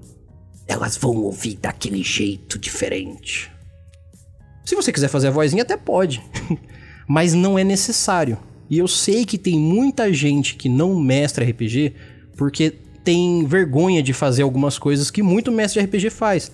elas 0.66 0.96
vão 0.96 1.16
ouvir 1.18 1.54
daquele 1.56 2.02
jeito 2.02 2.58
diferente. 2.58 3.50
Se 4.68 4.74
você 4.74 4.92
quiser 4.92 5.08
fazer 5.08 5.28
a 5.28 5.30
vozinha, 5.30 5.62
até 5.62 5.78
pode. 5.78 6.22
Mas 7.08 7.32
não 7.32 7.58
é 7.58 7.64
necessário. 7.64 8.36
E 8.68 8.76
eu 8.76 8.86
sei 8.86 9.24
que 9.24 9.38
tem 9.38 9.58
muita 9.58 10.12
gente 10.12 10.56
que 10.56 10.68
não 10.68 11.00
mestra 11.00 11.42
RPG 11.42 11.94
porque 12.36 12.74
tem 13.02 13.46
vergonha 13.46 14.02
de 14.02 14.12
fazer 14.12 14.42
algumas 14.42 14.78
coisas 14.78 15.10
que 15.10 15.22
muito 15.22 15.50
mestre 15.50 15.80
de 15.80 15.86
RPG 15.86 16.10
faz. 16.10 16.52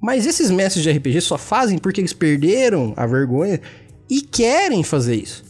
Mas 0.00 0.24
esses 0.24 0.50
mestres 0.50 0.82
de 0.82 0.90
RPG 0.90 1.20
só 1.20 1.36
fazem 1.36 1.76
porque 1.76 2.00
eles 2.00 2.14
perderam 2.14 2.94
a 2.96 3.06
vergonha 3.06 3.60
e 4.08 4.22
querem 4.22 4.82
fazer 4.82 5.16
isso. 5.16 5.44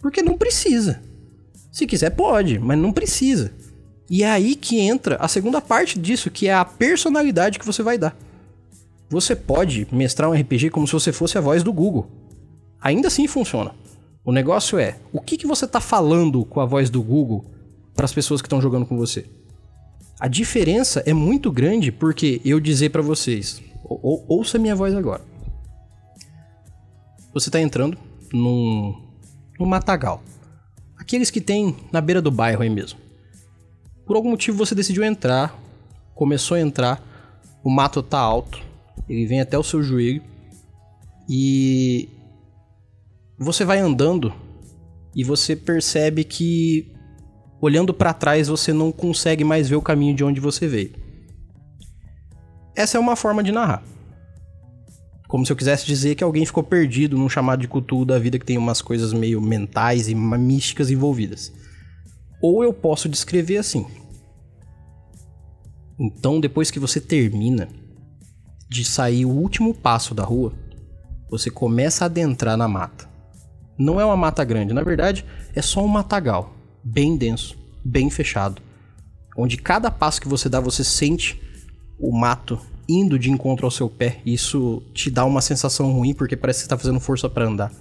Porque 0.00 0.22
não 0.22 0.38
precisa. 0.38 1.02
Se 1.72 1.88
quiser, 1.88 2.10
pode, 2.10 2.60
mas 2.60 2.78
não 2.78 2.92
precisa. 2.92 3.50
E 4.08 4.22
é 4.22 4.30
aí 4.30 4.54
que 4.54 4.78
entra 4.78 5.16
a 5.16 5.26
segunda 5.26 5.60
parte 5.60 5.98
disso, 5.98 6.30
que 6.30 6.46
é 6.46 6.54
a 6.54 6.64
personalidade 6.64 7.58
que 7.58 7.66
você 7.66 7.82
vai 7.82 7.98
dar. 7.98 8.16
Você 9.10 9.34
pode 9.34 9.88
mestrar 9.90 10.28
um 10.28 10.34
RPG 10.34 10.70
como 10.70 10.86
se 10.86 10.92
você 10.92 11.12
fosse 11.12 11.38
a 11.38 11.40
voz 11.40 11.62
do 11.62 11.72
Google. 11.72 12.06
Ainda 12.80 13.08
assim 13.08 13.26
funciona. 13.26 13.74
O 14.24 14.32
negócio 14.32 14.78
é, 14.78 14.98
o 15.12 15.20
que, 15.20 15.38
que 15.38 15.46
você 15.46 15.64
está 15.64 15.80
falando 15.80 16.44
com 16.44 16.60
a 16.60 16.66
voz 16.66 16.90
do 16.90 17.02
Google 17.02 17.46
para 17.94 18.04
as 18.04 18.12
pessoas 18.12 18.42
que 18.42 18.46
estão 18.46 18.60
jogando 18.60 18.84
com 18.84 18.96
você? 18.96 19.24
A 20.20 20.28
diferença 20.28 21.02
é 21.06 21.14
muito 21.14 21.50
grande 21.50 21.90
porque 21.90 22.40
eu 22.44 22.60
dizer 22.60 22.90
para 22.90 23.00
vocês, 23.00 23.62
ou, 23.82 24.24
ouça 24.28 24.58
minha 24.58 24.76
voz 24.76 24.94
agora. 24.94 25.22
Você 27.32 27.48
está 27.48 27.60
entrando 27.60 27.96
num, 28.32 28.94
num 29.58 29.66
matagal. 29.66 30.22
Aqueles 30.98 31.30
que 31.30 31.40
tem 31.40 31.74
na 31.90 32.00
beira 32.00 32.20
do 32.20 32.30
bairro 32.30 32.62
aí 32.62 32.68
mesmo. 32.68 32.98
Por 34.04 34.16
algum 34.16 34.30
motivo 34.30 34.58
você 34.58 34.74
decidiu 34.74 35.04
entrar, 35.04 35.58
começou 36.14 36.56
a 36.56 36.60
entrar, 36.60 37.02
o 37.62 37.70
mato 37.70 38.02
tá 38.02 38.18
alto, 38.18 38.67
ele 39.08 39.26
vem 39.26 39.40
até 39.40 39.58
o 39.58 39.62
seu 39.62 39.82
joelho 39.82 40.22
e 41.28 42.08
você 43.38 43.64
vai 43.64 43.78
andando 43.78 44.32
e 45.14 45.24
você 45.24 45.56
percebe 45.56 46.24
que 46.24 46.92
olhando 47.60 47.92
para 47.94 48.12
trás 48.12 48.48
você 48.48 48.72
não 48.72 48.92
consegue 48.92 49.44
mais 49.44 49.68
ver 49.68 49.76
o 49.76 49.82
caminho 49.82 50.14
de 50.14 50.24
onde 50.24 50.40
você 50.40 50.66
veio. 50.66 50.92
Essa 52.76 52.96
é 52.96 53.00
uma 53.00 53.16
forma 53.16 53.42
de 53.42 53.50
narrar. 53.50 53.82
Como 55.26 55.44
se 55.44 55.52
eu 55.52 55.56
quisesse 55.56 55.84
dizer 55.84 56.14
que 56.14 56.24
alguém 56.24 56.46
ficou 56.46 56.62
perdido 56.62 57.18
num 57.18 57.28
chamado 57.28 57.60
de 57.60 57.68
cultura 57.68 58.14
da 58.14 58.18
vida 58.18 58.38
que 58.38 58.46
tem 58.46 58.56
umas 58.56 58.80
coisas 58.80 59.12
meio 59.12 59.40
mentais 59.40 60.08
e 60.08 60.14
místicas 60.14 60.90
envolvidas. 60.90 61.52
Ou 62.40 62.62
eu 62.62 62.72
posso 62.72 63.08
descrever 63.08 63.58
assim. 63.58 63.84
Então, 65.98 66.40
depois 66.40 66.70
que 66.70 66.78
você 66.78 67.00
termina, 67.00 67.68
de 68.68 68.84
sair 68.84 69.24
o 69.24 69.30
último 69.30 69.72
passo 69.74 70.14
da 70.14 70.22
rua, 70.22 70.52
você 71.30 71.50
começa 71.50 72.04
a 72.04 72.06
adentrar 72.06 72.56
na 72.56 72.68
mata. 72.68 73.08
Não 73.78 74.00
é 74.00 74.04
uma 74.04 74.16
mata 74.16 74.44
grande, 74.44 74.74
na 74.74 74.82
verdade, 74.82 75.24
é 75.54 75.62
só 75.62 75.84
um 75.84 75.88
matagal, 75.88 76.54
bem 76.82 77.16
denso, 77.16 77.56
bem 77.84 78.10
fechado, 78.10 78.60
onde 79.36 79.56
cada 79.56 79.90
passo 79.90 80.20
que 80.20 80.28
você 80.28 80.48
dá 80.48 80.60
você 80.60 80.82
sente 80.82 81.40
o 81.98 82.12
mato 82.12 82.60
indo 82.88 83.18
de 83.18 83.30
encontro 83.30 83.66
ao 83.66 83.70
seu 83.70 83.88
pé. 83.88 84.20
Isso 84.24 84.82
te 84.92 85.10
dá 85.10 85.24
uma 85.24 85.40
sensação 85.40 85.92
ruim 85.92 86.14
porque 86.14 86.36
parece 86.36 86.60
que 86.60 86.66
está 86.66 86.76
fazendo 86.78 87.00
força 87.00 87.28
para 87.28 87.46
andar. 87.46 87.72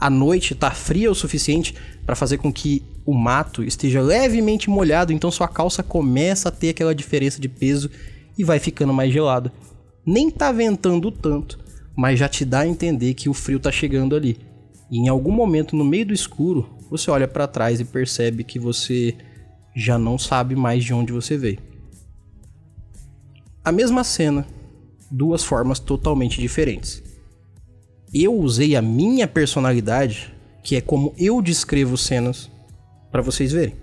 A 0.00 0.08
noite 0.08 0.54
está 0.54 0.70
fria 0.70 1.10
o 1.10 1.14
suficiente 1.14 1.74
para 2.06 2.16
fazer 2.16 2.38
com 2.38 2.52
que 2.52 2.82
o 3.04 3.14
mato 3.14 3.62
esteja 3.62 4.00
levemente 4.00 4.70
molhado, 4.70 5.12
então 5.12 5.30
sua 5.30 5.48
calça 5.48 5.82
começa 5.82 6.48
a 6.48 6.52
ter 6.52 6.70
aquela 6.70 6.94
diferença 6.94 7.40
de 7.40 7.48
peso 7.48 7.90
e 8.36 8.42
vai 8.42 8.58
ficando 8.58 8.92
mais 8.92 9.12
gelada 9.12 9.52
nem 10.06 10.30
tá 10.30 10.52
ventando 10.52 11.10
tanto, 11.10 11.58
mas 11.96 12.18
já 12.18 12.28
te 12.28 12.44
dá 12.44 12.60
a 12.60 12.66
entender 12.66 13.14
que 13.14 13.28
o 13.28 13.34
frio 13.34 13.60
tá 13.60 13.70
chegando 13.70 14.14
ali. 14.14 14.38
E 14.90 14.98
em 14.98 15.08
algum 15.08 15.32
momento 15.32 15.76
no 15.76 15.84
meio 15.84 16.06
do 16.06 16.14
escuro, 16.14 16.68
você 16.90 17.10
olha 17.10 17.26
para 17.26 17.48
trás 17.48 17.80
e 17.80 17.84
percebe 17.84 18.44
que 18.44 18.58
você 18.58 19.16
já 19.74 19.98
não 19.98 20.18
sabe 20.18 20.54
mais 20.54 20.84
de 20.84 20.94
onde 20.94 21.12
você 21.12 21.36
veio. 21.36 21.58
A 23.64 23.72
mesma 23.72 24.04
cena, 24.04 24.46
duas 25.10 25.42
formas 25.42 25.78
totalmente 25.78 26.40
diferentes. 26.40 27.02
Eu 28.12 28.34
usei 28.34 28.76
a 28.76 28.82
minha 28.82 29.26
personalidade, 29.26 30.32
que 30.62 30.76
é 30.76 30.80
como 30.80 31.14
eu 31.18 31.42
descrevo 31.42 31.96
cenas 31.96 32.50
para 33.10 33.22
vocês 33.22 33.52
verem. 33.52 33.74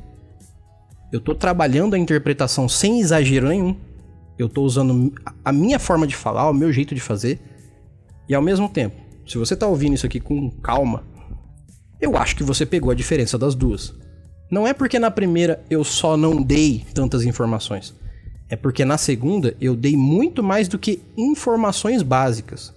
Eu 1.11 1.19
tô 1.19 1.35
trabalhando 1.35 1.93
a 1.93 1.99
interpretação 1.99 2.69
sem 2.69 3.01
exagero 3.01 3.49
nenhum. 3.49 3.75
Eu 4.41 4.49
tô 4.49 4.63
usando 4.63 5.13
a 5.45 5.53
minha 5.53 5.77
forma 5.77 6.07
de 6.07 6.15
falar, 6.15 6.49
o 6.49 6.53
meu 6.53 6.73
jeito 6.73 6.95
de 6.95 6.99
fazer. 6.99 7.39
E 8.27 8.33
ao 8.33 8.41
mesmo 8.41 8.67
tempo, 8.67 8.95
se 9.27 9.37
você 9.37 9.55
tá 9.55 9.67
ouvindo 9.67 9.93
isso 9.93 10.07
aqui 10.07 10.19
com 10.19 10.49
calma, 10.49 11.03
eu 12.01 12.17
acho 12.17 12.35
que 12.35 12.43
você 12.43 12.65
pegou 12.65 12.89
a 12.89 12.95
diferença 12.95 13.37
das 13.37 13.53
duas. 13.53 13.93
Não 14.49 14.65
é 14.65 14.73
porque 14.73 14.97
na 14.97 15.11
primeira 15.11 15.63
eu 15.69 15.83
só 15.83 16.17
não 16.17 16.41
dei 16.41 16.83
tantas 16.91 17.23
informações. 17.23 17.93
É 18.49 18.55
porque 18.55 18.83
na 18.83 18.97
segunda 18.97 19.55
eu 19.61 19.75
dei 19.75 19.95
muito 19.95 20.41
mais 20.41 20.67
do 20.67 20.79
que 20.79 21.03
informações 21.15 22.01
básicas. 22.01 22.73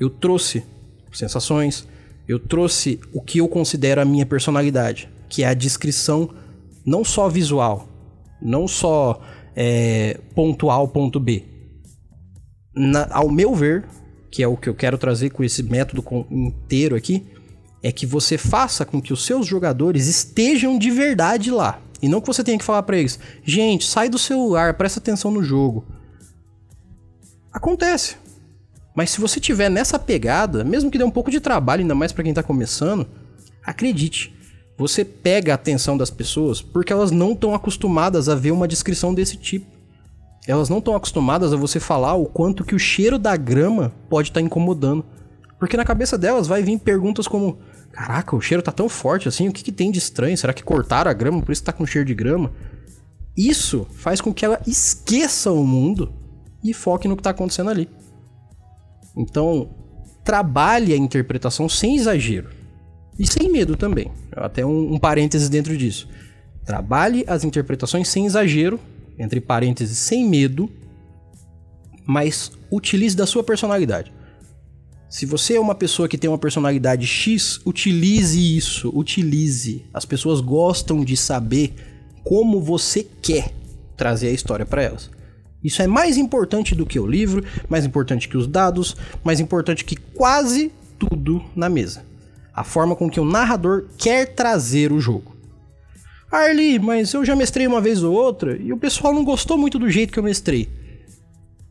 Eu 0.00 0.10
trouxe 0.10 0.64
sensações, 1.12 1.86
eu 2.26 2.40
trouxe 2.40 2.98
o 3.12 3.22
que 3.22 3.38
eu 3.38 3.46
considero 3.46 4.00
a 4.00 4.04
minha 4.04 4.26
personalidade, 4.26 5.08
que 5.28 5.44
é 5.44 5.46
a 5.46 5.54
descrição 5.54 6.28
não 6.84 7.04
só 7.04 7.28
visual, 7.28 7.88
não 8.42 8.66
só 8.66 9.20
é, 9.60 10.20
ponto 10.36 10.70
A 10.70 10.74
ao 10.74 10.86
ponto 10.86 11.18
B. 11.18 11.44
Na, 12.72 13.08
ao 13.10 13.28
meu 13.28 13.56
ver, 13.56 13.84
que 14.30 14.40
é 14.40 14.46
o 14.46 14.56
que 14.56 14.68
eu 14.68 14.74
quero 14.74 14.96
trazer 14.96 15.30
com 15.30 15.42
esse 15.42 15.64
método 15.64 16.04
inteiro 16.30 16.94
aqui, 16.94 17.26
é 17.82 17.90
que 17.90 18.06
você 18.06 18.38
faça 18.38 18.84
com 18.84 19.02
que 19.02 19.12
os 19.12 19.26
seus 19.26 19.44
jogadores 19.48 20.06
estejam 20.06 20.78
de 20.78 20.92
verdade 20.92 21.50
lá. 21.50 21.82
E 22.00 22.08
não 22.08 22.20
que 22.20 22.28
você 22.28 22.44
tenha 22.44 22.56
que 22.56 22.64
falar 22.64 22.84
para 22.84 22.98
eles, 22.98 23.18
gente, 23.42 23.84
sai 23.84 24.08
do 24.08 24.16
celular, 24.16 24.74
presta 24.74 25.00
atenção 25.00 25.32
no 25.32 25.42
jogo. 25.42 25.84
Acontece. 27.52 28.14
Mas 28.94 29.10
se 29.10 29.20
você 29.20 29.40
tiver 29.40 29.68
nessa 29.68 29.98
pegada, 29.98 30.62
mesmo 30.62 30.88
que 30.88 30.98
dê 30.98 31.02
um 31.02 31.10
pouco 31.10 31.32
de 31.32 31.40
trabalho, 31.40 31.80
ainda 31.80 31.96
mais 31.96 32.12
para 32.12 32.22
quem 32.22 32.32
tá 32.32 32.44
começando, 32.44 33.08
acredite, 33.64 34.32
você 34.78 35.04
pega 35.04 35.52
a 35.52 35.56
atenção 35.56 35.98
das 35.98 36.08
pessoas 36.08 36.62
porque 36.62 36.92
elas 36.92 37.10
não 37.10 37.32
estão 37.32 37.52
acostumadas 37.52 38.28
a 38.28 38.36
ver 38.36 38.52
uma 38.52 38.68
descrição 38.68 39.12
desse 39.12 39.36
tipo. 39.36 39.66
Elas 40.46 40.68
não 40.68 40.78
estão 40.78 40.94
acostumadas 40.94 41.52
a 41.52 41.56
você 41.56 41.80
falar 41.80 42.14
o 42.14 42.24
quanto 42.24 42.64
que 42.64 42.76
o 42.76 42.78
cheiro 42.78 43.18
da 43.18 43.36
grama 43.36 43.92
pode 44.08 44.28
estar 44.30 44.40
tá 44.40 44.46
incomodando. 44.46 45.04
Porque 45.58 45.76
na 45.76 45.84
cabeça 45.84 46.16
delas 46.16 46.46
vai 46.46 46.62
vir 46.62 46.78
perguntas 46.78 47.26
como: 47.26 47.58
Caraca, 47.90 48.36
o 48.36 48.40
cheiro 48.40 48.62
tá 48.62 48.70
tão 48.70 48.88
forte 48.88 49.28
assim, 49.28 49.48
o 49.48 49.52
que, 49.52 49.64
que 49.64 49.72
tem 49.72 49.90
de 49.90 49.98
estranho? 49.98 50.38
Será 50.38 50.52
que 50.54 50.62
cortaram 50.62 51.10
a 51.10 51.14
grama, 51.14 51.42
por 51.42 51.50
isso 51.50 51.64
tá 51.64 51.72
com 51.72 51.84
cheiro 51.84 52.06
de 52.06 52.14
grama? 52.14 52.52
Isso 53.36 53.86
faz 53.94 54.20
com 54.20 54.32
que 54.32 54.44
ela 54.44 54.60
esqueça 54.66 55.50
o 55.50 55.64
mundo 55.64 56.12
e 56.62 56.72
foque 56.72 57.08
no 57.08 57.16
que 57.16 57.22
tá 57.22 57.30
acontecendo 57.30 57.70
ali. 57.70 57.90
Então, 59.16 59.70
trabalhe 60.22 60.92
a 60.92 60.96
interpretação 60.96 61.68
sem 61.68 61.96
exagero. 61.96 62.57
E 63.18 63.26
sem 63.26 63.50
medo 63.50 63.76
também. 63.76 64.10
Até 64.32 64.64
um, 64.64 64.94
um 64.94 64.98
parêntese 64.98 65.50
dentro 65.50 65.76
disso. 65.76 66.08
Trabalhe 66.64 67.24
as 67.26 67.44
interpretações 67.44 68.08
sem 68.08 68.26
exagero, 68.26 68.78
entre 69.18 69.40
parênteses, 69.40 69.98
sem 69.98 70.24
medo, 70.28 70.70
mas 72.06 72.52
utilize 72.70 73.16
da 73.16 73.26
sua 73.26 73.42
personalidade. 73.42 74.12
Se 75.10 75.24
você 75.24 75.54
é 75.54 75.60
uma 75.60 75.74
pessoa 75.74 76.06
que 76.06 76.18
tem 76.18 76.28
uma 76.28 76.38
personalidade 76.38 77.06
X, 77.06 77.60
utilize 77.64 78.56
isso, 78.56 78.92
utilize. 78.94 79.86
As 79.92 80.04
pessoas 80.04 80.40
gostam 80.40 81.02
de 81.02 81.16
saber 81.16 81.74
como 82.22 82.60
você 82.60 83.06
quer 83.22 83.54
trazer 83.96 84.28
a 84.28 84.32
história 84.32 84.66
para 84.66 84.82
elas. 84.82 85.10
Isso 85.64 85.82
é 85.82 85.86
mais 85.86 86.16
importante 86.16 86.74
do 86.74 86.86
que 86.86 87.00
o 87.00 87.06
livro, 87.06 87.42
mais 87.68 87.84
importante 87.84 88.28
que 88.28 88.36
os 88.36 88.46
dados, 88.46 88.94
mais 89.24 89.40
importante 89.40 89.84
que 89.84 89.96
quase 89.96 90.70
tudo 90.98 91.42
na 91.56 91.68
mesa. 91.68 92.07
A 92.58 92.64
forma 92.64 92.96
com 92.96 93.08
que 93.08 93.20
o 93.20 93.24
narrador 93.24 93.86
quer 93.96 94.34
trazer 94.34 94.90
o 94.90 94.98
jogo. 94.98 95.36
Arli, 96.28 96.76
mas 96.80 97.12
eu 97.14 97.24
já 97.24 97.36
mestrei 97.36 97.68
uma 97.68 97.80
vez 97.80 98.02
ou 98.02 98.12
outra 98.12 98.56
e 98.56 98.72
o 98.72 98.76
pessoal 98.76 99.14
não 99.14 99.24
gostou 99.24 99.56
muito 99.56 99.78
do 99.78 99.88
jeito 99.88 100.12
que 100.12 100.18
eu 100.18 100.24
mestrei. 100.24 100.68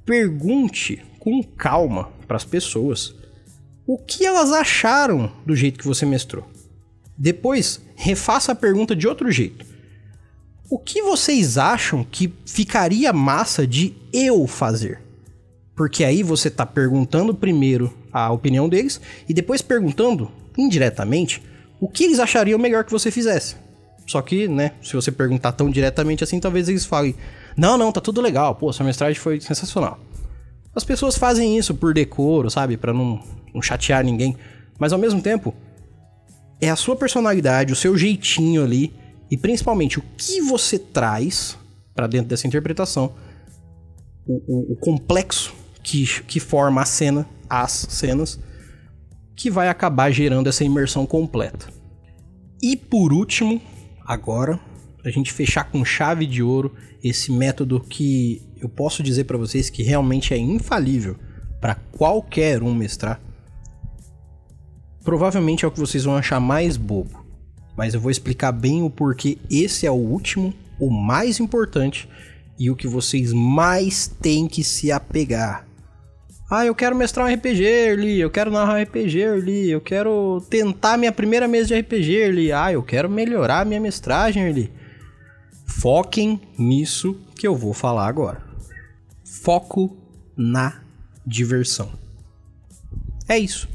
Pergunte 0.05 1.03
com 1.19 1.43
calma 1.43 2.07
para 2.25 2.37
as 2.37 2.45
pessoas 2.45 3.13
o 3.85 3.97
que 3.97 4.25
elas 4.25 4.53
acharam 4.53 5.29
do 5.45 5.53
jeito 5.57 5.77
que 5.77 5.85
você 5.85 6.05
mestrou. 6.05 6.47
Depois, 7.17 7.81
refaça 7.93 8.53
a 8.53 8.55
pergunta 8.55 8.95
de 8.95 9.09
outro 9.09 9.29
jeito. 9.29 9.65
O 10.69 10.79
que 10.79 11.01
vocês 11.01 11.57
acham 11.57 12.01
que 12.09 12.33
ficaria 12.45 13.11
massa 13.11 13.67
de 13.67 13.93
eu 14.13 14.47
fazer? 14.47 15.01
Porque 15.75 16.05
aí 16.05 16.23
você 16.23 16.49
tá 16.49 16.65
perguntando 16.65 17.35
primeiro 17.35 17.93
a 18.09 18.31
opinião 18.31 18.69
deles 18.69 19.01
e 19.27 19.33
depois 19.33 19.61
perguntando 19.61 20.31
indiretamente 20.57 21.41
o 21.79 21.87
que 21.87 22.03
eles 22.03 22.19
achariam 22.19 22.57
melhor 22.57 22.83
que 22.83 22.91
você 22.91 23.11
fizesse. 23.11 23.55
Só 24.07 24.21
que, 24.21 24.47
né, 24.47 24.71
se 24.81 24.93
você 24.93 25.11
perguntar 25.11 25.51
tão 25.51 25.69
diretamente 25.69 26.23
assim, 26.23 26.39
talvez 26.39 26.69
eles 26.69 26.85
falem: 26.85 27.15
"Não, 27.55 27.77
não, 27.77 27.91
tá 27.91 27.99
tudo 27.99 28.21
legal. 28.21 28.55
Pô, 28.55 28.71
sua 28.71 28.85
mestragem 28.85 29.19
foi 29.19 29.39
sensacional". 29.41 29.99
As 30.73 30.83
pessoas 30.83 31.17
fazem 31.17 31.57
isso 31.57 31.73
por 31.73 31.93
decoro, 31.93 32.49
sabe, 32.49 32.77
para 32.77 32.93
não, 32.93 33.19
não 33.53 33.61
chatear 33.61 34.03
ninguém, 34.03 34.37
mas 34.79 34.93
ao 34.93 34.99
mesmo 34.99 35.21
tempo 35.21 35.53
é 36.61 36.69
a 36.69 36.75
sua 36.75 36.95
personalidade, 36.95 37.73
o 37.73 37.75
seu 37.75 37.97
jeitinho 37.97 38.63
ali 38.63 38.93
e 39.29 39.35
principalmente 39.35 39.99
o 39.99 40.03
que 40.15 40.41
você 40.41 40.79
traz 40.79 41.57
para 41.93 42.07
dentro 42.07 42.27
dessa 42.27 42.47
interpretação, 42.47 43.11
o, 44.25 44.33
o, 44.47 44.73
o, 44.73 44.75
complexo 44.75 45.53
que, 45.81 46.05
que 46.23 46.39
forma 46.39 46.81
a 46.81 46.85
cena, 46.85 47.27
as 47.49 47.71
cenas, 47.71 48.39
que 49.37 49.49
vai 49.49 49.69
acabar 49.69 50.11
gerando 50.11 50.47
essa 50.47 50.65
imersão 50.65 51.05
completa. 51.05 51.67
E 52.61 52.75
por 52.75 53.13
último, 53.13 53.61
agora, 54.05 54.59
a 55.05 55.09
gente 55.09 55.31
fechar 55.31 55.71
com 55.71 55.85
chave 55.85 56.25
de 56.25 56.43
ouro 56.43 56.75
esse 57.01 57.31
método 57.31 57.79
que 57.79 58.41
eu 58.59 58.67
posso 58.67 59.01
dizer 59.01 59.23
para 59.23 59.37
vocês 59.37 59.69
que 59.69 59.83
realmente 59.83 60.33
é 60.33 60.37
infalível 60.37 61.15
para 61.61 61.75
qualquer 61.75 62.61
um 62.61 62.73
mestrar. 62.73 63.21
Provavelmente 65.05 65.63
é 65.63 65.67
o 65.69 65.71
que 65.71 65.79
vocês 65.79 66.03
vão 66.03 66.17
achar 66.17 66.41
mais 66.41 66.75
bobo 66.75 67.27
mas 67.77 67.93
eu 67.93 68.01
vou 68.01 68.09
explicar 68.09 68.51
bem 68.51 68.81
o 68.81 68.89
porquê 68.89 69.37
esse 69.51 69.85
é 69.85 69.91
o 69.91 69.93
último, 69.93 70.51
o 70.79 70.89
mais 70.89 71.39
importante 71.39 72.09
e 72.57 72.71
o 72.71 72.75
que 72.75 72.87
vocês 72.87 73.31
mais 73.31 74.07
têm 74.07 74.47
que 74.47 74.63
se 74.63 74.91
apegar. 74.91 75.66
Ah, 76.49 76.65
eu 76.65 76.73
quero 76.73 76.95
mestrar 76.95 77.27
um 77.27 77.33
RPG, 77.33 77.61
Erli, 77.61 78.19
eu 78.21 78.29
quero 78.29 78.49
narrar 78.49 78.75
um 78.79 78.81
RPG, 78.81 79.19
Erli, 79.19 79.69
eu 79.69 79.81
quero 79.81 80.41
tentar 80.49 80.97
minha 80.97 81.11
primeira 81.11 81.45
mesa 81.45 81.67
de 81.67 81.79
RPG, 81.81 82.15
Erli. 82.15 82.51
Ah, 82.53 82.71
eu 82.71 82.81
quero 82.81 83.09
melhorar 83.09 83.65
minha 83.65 83.81
mestragem, 83.81 84.43
Erli. 84.43 84.71
Foquem 85.65 86.39
nisso 86.57 87.19
que 87.35 87.45
eu 87.45 87.53
vou 87.53 87.73
falar 87.73 88.07
agora. 88.07 88.41
Foco 89.25 89.97
na 90.37 90.81
diversão. 91.25 91.91
É 93.27 93.37
isso. 93.37 93.67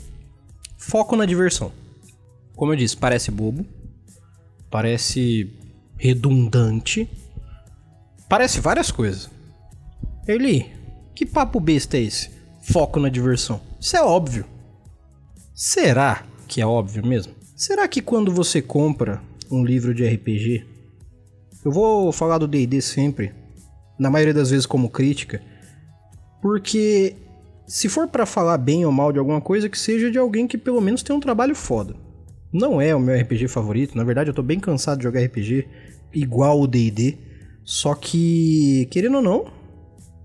Foco 0.78 1.14
na 1.14 1.26
diversão. 1.26 1.70
Como 2.56 2.72
eu 2.72 2.76
disse, 2.76 2.96
parece 2.96 3.30
bobo, 3.30 3.66
parece 4.70 5.52
redundante, 5.98 7.06
parece 8.30 8.60
várias 8.60 8.90
coisas. 8.90 9.30
Eli, 10.26 10.72
que 11.14 11.26
papo 11.26 11.60
besta 11.60 11.98
é 11.98 12.00
esse? 12.00 12.41
Foco 12.62 13.00
na 13.00 13.08
diversão. 13.08 13.60
Isso 13.80 13.96
é 13.96 14.02
óbvio. 14.02 14.44
Será 15.54 16.24
que 16.46 16.60
é 16.60 16.66
óbvio 16.66 17.04
mesmo? 17.04 17.34
Será 17.56 17.86
que 17.86 18.00
quando 18.00 18.32
você 18.32 18.62
compra 18.62 19.22
um 19.50 19.64
livro 19.64 19.94
de 19.94 20.06
RPG, 20.06 20.64
eu 21.64 21.70
vou 21.70 22.12
falar 22.12 22.38
do 22.38 22.48
D&D 22.48 22.80
sempre, 22.80 23.32
na 23.98 24.10
maioria 24.10 24.34
das 24.34 24.50
vezes 24.50 24.66
como 24.66 24.88
crítica, 24.88 25.42
porque 26.40 27.14
se 27.66 27.88
for 27.88 28.08
para 28.08 28.26
falar 28.26 28.58
bem 28.58 28.84
ou 28.84 28.92
mal 28.92 29.12
de 29.12 29.18
alguma 29.18 29.40
coisa, 29.40 29.68
que 29.68 29.78
seja 29.78 30.10
de 30.10 30.18
alguém 30.18 30.46
que 30.46 30.58
pelo 30.58 30.80
menos 30.80 31.02
tem 31.02 31.14
um 31.14 31.20
trabalho 31.20 31.54
foda. 31.54 31.94
Não 32.52 32.80
é 32.80 32.94
o 32.94 33.00
meu 33.00 33.18
RPG 33.18 33.48
favorito, 33.48 33.96
na 33.96 34.04
verdade 34.04 34.30
eu 34.30 34.34
tô 34.34 34.42
bem 34.42 34.58
cansado 34.58 34.98
de 34.98 35.04
jogar 35.04 35.22
RPG 35.22 35.68
igual 36.12 36.60
o 36.60 36.66
D&D, 36.66 37.16
só 37.64 37.94
que, 37.94 38.86
querendo 38.90 39.16
ou 39.16 39.22
não, 39.22 39.46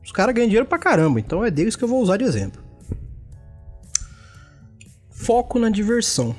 os 0.08 0.12
caras 0.13 0.34
ganham 0.34 0.48
dinheiro 0.48 0.65
pra 0.65 0.80
caramba, 0.80 1.20
então 1.20 1.43
é 1.43 1.52
deles 1.52 1.76
que 1.76 1.84
eu 1.84 1.88
vou 1.88 2.02
usar 2.02 2.15
de 2.15 2.24
exemplo. 2.24 2.63
Foco 5.10 5.60
na 5.60 5.70
diversão. 5.70 6.34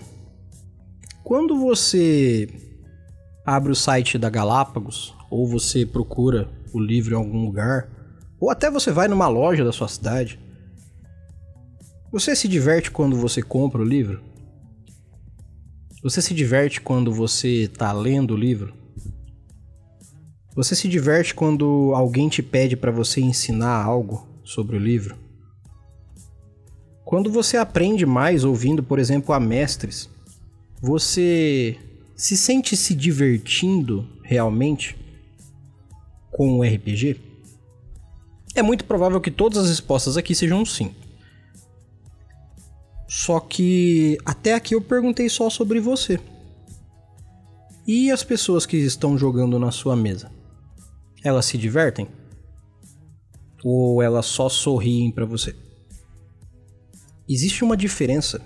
Quando 1.23 1.55
você 1.55 2.49
abre 3.45 3.71
o 3.71 3.77
site 3.77 4.17
da 4.17 4.31
Galápagos, 4.31 5.15
ou 5.31 5.47
você 5.47 5.85
procura 5.85 6.49
o 6.73 6.81
livro 6.81 7.13
em 7.13 7.19
algum 7.19 7.45
lugar, 7.45 7.91
ou 8.41 8.49
até 8.49 8.71
você 8.71 8.91
vai 8.91 9.07
numa 9.07 9.29
loja 9.29 9.63
da 9.63 9.71
sua 9.71 9.87
cidade, 9.87 10.41
você 12.11 12.35
se 12.35 12.49
diverte 12.49 12.91
quando 12.91 13.19
você 13.19 13.43
compra 13.43 13.83
o 13.83 13.85
livro? 13.85 14.23
Você 16.03 16.23
se 16.23 16.33
diverte 16.33 16.81
quando 16.81 17.13
você 17.13 17.65
está 17.65 17.93
lendo 17.93 18.33
o 18.33 18.37
livro? 18.37 18.78
Você 20.59 20.75
se 20.75 20.89
diverte 20.89 21.37
quando 21.37 21.93
alguém 21.95 22.29
te 22.29 22.43
pede 22.43 22.77
para 22.77 22.91
você 22.91 23.21
ensinar 23.21 23.81
algo 23.81 24.27
sobre 24.43 24.75
o 24.75 24.81
livro? 24.81 25.17
Quando 27.05 27.31
você 27.31 27.57
aprende 27.57 28.05
mais 28.05 28.43
ouvindo, 28.43 28.83
por 28.83 28.99
exemplo, 28.99 29.33
a 29.33 29.39
mestres, 29.39 30.11
Você 30.83 31.79
se 32.17 32.37
sente 32.37 32.77
se 32.77 32.93
divertindo 32.93 34.05
realmente 34.21 34.97
com 36.33 36.59
o 36.59 36.63
RPG? 36.65 37.21
É 38.53 38.61
muito 38.61 38.85
provável 38.85 39.21
que 39.21 39.31
todas 39.31 39.59
as 39.59 39.69
respostas 39.69 40.17
aqui 40.17 40.35
sejam 40.35 40.65
sim. 40.65 40.93
Só 43.07 43.39
que 43.39 44.19
até 44.25 44.55
aqui 44.55 44.75
eu 44.75 44.81
perguntei 44.81 45.29
só 45.29 45.49
sobre 45.49 45.79
você. 45.79 46.19
E 47.87 48.11
as 48.11 48.25
pessoas 48.25 48.67
que 48.67 48.77
estão 48.77 49.17
jogando 49.17 49.57
na 49.57 49.71
sua 49.71 49.95
mesa? 49.95 50.37
Elas 51.29 51.45
se 51.45 51.59
divertem? 51.59 52.09
Ou 53.63 54.03
elas 54.03 54.25
só 54.25 54.49
sorriem 54.49 55.13
para 55.13 55.27
você? 55.27 55.55
Existe 57.29 57.63
uma 57.63 57.77
diferença 57.77 58.41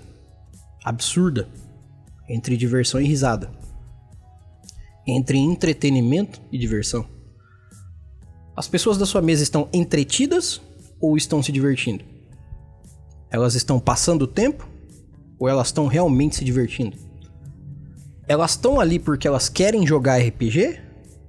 absurda 0.83 1.47
entre 2.27 2.57
diversão 2.57 2.99
e 2.99 3.07
risada. 3.07 3.49
Entre 5.07 5.37
entretenimento 5.37 6.41
e 6.51 6.57
diversão. 6.57 7.07
As 8.53 8.67
pessoas 8.67 8.97
da 8.97 9.05
sua 9.05 9.21
mesa 9.21 9.43
estão 9.43 9.69
entretidas 9.71 10.61
ou 10.99 11.15
estão 11.15 11.41
se 11.41 11.53
divertindo? 11.53 12.03
Elas 13.31 13.55
estão 13.55 13.79
passando 13.79 14.23
o 14.23 14.27
tempo 14.27 14.67
ou 15.39 15.47
elas 15.47 15.67
estão 15.67 15.87
realmente 15.87 16.35
se 16.35 16.43
divertindo? 16.43 16.97
Elas 18.27 18.51
estão 18.51 18.77
ali 18.77 18.99
porque 18.99 19.25
elas 19.25 19.47
querem 19.47 19.87
jogar 19.87 20.17
RPG 20.17 20.82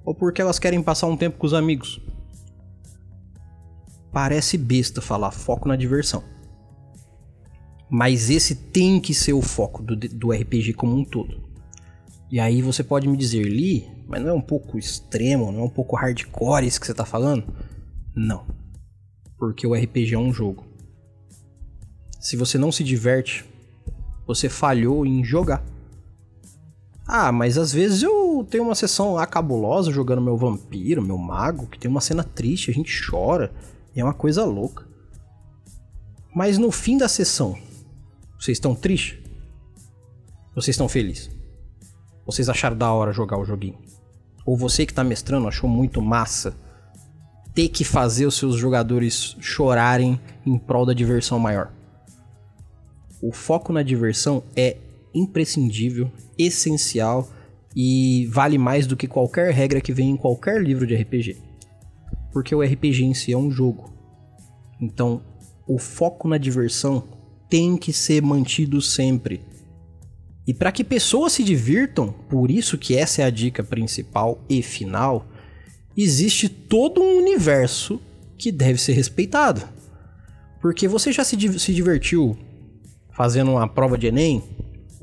ou 0.05 0.13
porque 0.13 0.41
elas 0.41 0.59
querem 0.59 0.81
passar 0.83 1.07
um 1.07 1.17
tempo 1.17 1.37
com 1.37 1.47
os 1.47 1.53
amigos? 1.53 1.99
Parece 4.11 4.57
besta 4.57 5.01
falar 5.01 5.31
foco 5.31 5.67
na 5.67 5.75
diversão. 5.75 6.23
Mas 7.89 8.29
esse 8.29 8.55
tem 8.55 8.99
que 8.99 9.13
ser 9.13 9.33
o 9.33 9.41
foco 9.41 9.81
do, 9.81 9.95
do 9.95 10.31
RPG 10.31 10.73
como 10.73 10.95
um 10.95 11.03
todo. 11.03 11.43
E 12.31 12.39
aí 12.39 12.61
você 12.61 12.83
pode 12.83 13.07
me 13.07 13.17
dizer, 13.17 13.43
Lee, 13.43 13.87
mas 14.07 14.21
não 14.21 14.29
é 14.29 14.33
um 14.33 14.41
pouco 14.41 14.77
extremo, 14.77 15.51
não 15.51 15.61
é 15.61 15.63
um 15.63 15.69
pouco 15.69 15.95
hardcore 15.95 16.65
isso 16.65 16.79
que 16.79 16.85
você 16.85 16.93
tá 16.93 17.05
falando? 17.05 17.53
Não. 18.15 18.45
Porque 19.37 19.67
o 19.67 19.73
RPG 19.73 20.13
é 20.13 20.19
um 20.19 20.33
jogo. 20.33 20.65
Se 22.19 22.35
você 22.35 22.57
não 22.57 22.71
se 22.71 22.83
diverte, 22.83 23.45
você 24.25 24.49
falhou 24.49 25.05
em 25.05 25.23
jogar. 25.23 25.63
Ah, 27.07 27.31
mas 27.31 27.57
às 27.57 27.71
vezes 27.71 28.01
eu 28.01 28.45
tenho 28.49 28.63
uma 28.63 28.73
sessão 28.73 29.13
lá 29.13 29.27
cabulosa 29.27 29.91
jogando 29.91 30.21
meu 30.21 30.35
vampiro, 30.35 31.01
meu 31.01 31.17
mago, 31.17 31.67
que 31.67 31.77
tem 31.77 31.89
uma 31.89 32.01
cena 32.01 32.23
triste, 32.23 32.71
a 32.71 32.73
gente 32.73 32.91
chora, 33.07 33.53
e 33.95 34.01
é 34.01 34.03
uma 34.03 34.13
coisa 34.13 34.43
louca. 34.43 34.87
Mas 36.33 36.57
no 36.57 36.71
fim 36.71 36.97
da 36.97 37.07
sessão, 37.07 37.55
vocês 38.39 38.57
estão 38.57 38.73
tristes? 38.73 39.19
Vocês 40.55 40.73
estão 40.73 40.89
felizes? 40.89 41.29
Vocês 42.25 42.49
acharam 42.49 42.75
da 42.75 42.91
hora 42.91 43.11
jogar 43.11 43.37
o 43.37 43.45
joguinho? 43.45 43.77
Ou 44.45 44.57
você 44.57 44.85
que 44.85 44.93
tá 44.93 45.03
mestrando 45.03 45.47
achou 45.47 45.69
muito 45.69 46.01
massa 46.01 46.55
ter 47.53 47.69
que 47.69 47.83
fazer 47.83 48.25
os 48.25 48.35
seus 48.35 48.55
jogadores 48.55 49.37
chorarem 49.39 50.19
em 50.45 50.57
prol 50.57 50.85
da 50.85 50.93
diversão 50.93 51.37
maior? 51.37 51.71
O 53.21 53.31
foco 53.31 53.71
na 53.71 53.83
diversão 53.83 54.43
é 54.55 54.77
imprescindível, 55.15 56.11
essencial 56.37 57.29
e 57.75 58.27
vale 58.31 58.57
mais 58.57 58.85
do 58.85 58.95
que 58.95 59.07
qualquer 59.07 59.51
regra 59.51 59.81
que 59.81 59.93
vem 59.93 60.11
em 60.11 60.17
qualquer 60.17 60.61
livro 60.61 60.85
de 60.85 60.95
RPG. 60.95 61.37
Porque 62.31 62.53
o 62.53 62.61
RPG 62.61 63.03
em 63.03 63.13
si 63.13 63.31
é 63.31 63.37
um 63.37 63.49
jogo. 63.49 63.93
Então, 64.79 65.21
o 65.67 65.79
foco 65.79 66.27
na 66.27 66.37
diversão 66.37 67.03
tem 67.49 67.77
que 67.77 67.93
ser 67.93 68.21
mantido 68.21 68.81
sempre. 68.81 69.41
E 70.47 70.53
para 70.53 70.71
que 70.71 70.83
pessoas 70.83 71.33
se 71.33 71.43
divirtam, 71.43 72.13
por 72.29 72.51
isso 72.51 72.77
que 72.77 72.95
essa 72.95 73.21
é 73.21 73.25
a 73.25 73.29
dica 73.29 73.63
principal 73.63 74.43
e 74.47 74.61
final, 74.61 75.25
existe 75.97 76.47
todo 76.47 77.01
um 77.01 77.17
universo 77.17 77.99
que 78.37 78.51
deve 78.51 78.79
ser 78.79 78.93
respeitado. 78.93 79.61
Porque 80.61 80.87
você 80.87 81.11
já 81.11 81.23
se, 81.23 81.59
se 81.59 81.73
divertiu 81.73 82.37
fazendo 83.15 83.51
uma 83.51 83.67
prova 83.67 83.97
de 83.97 84.07
Enem, 84.07 84.43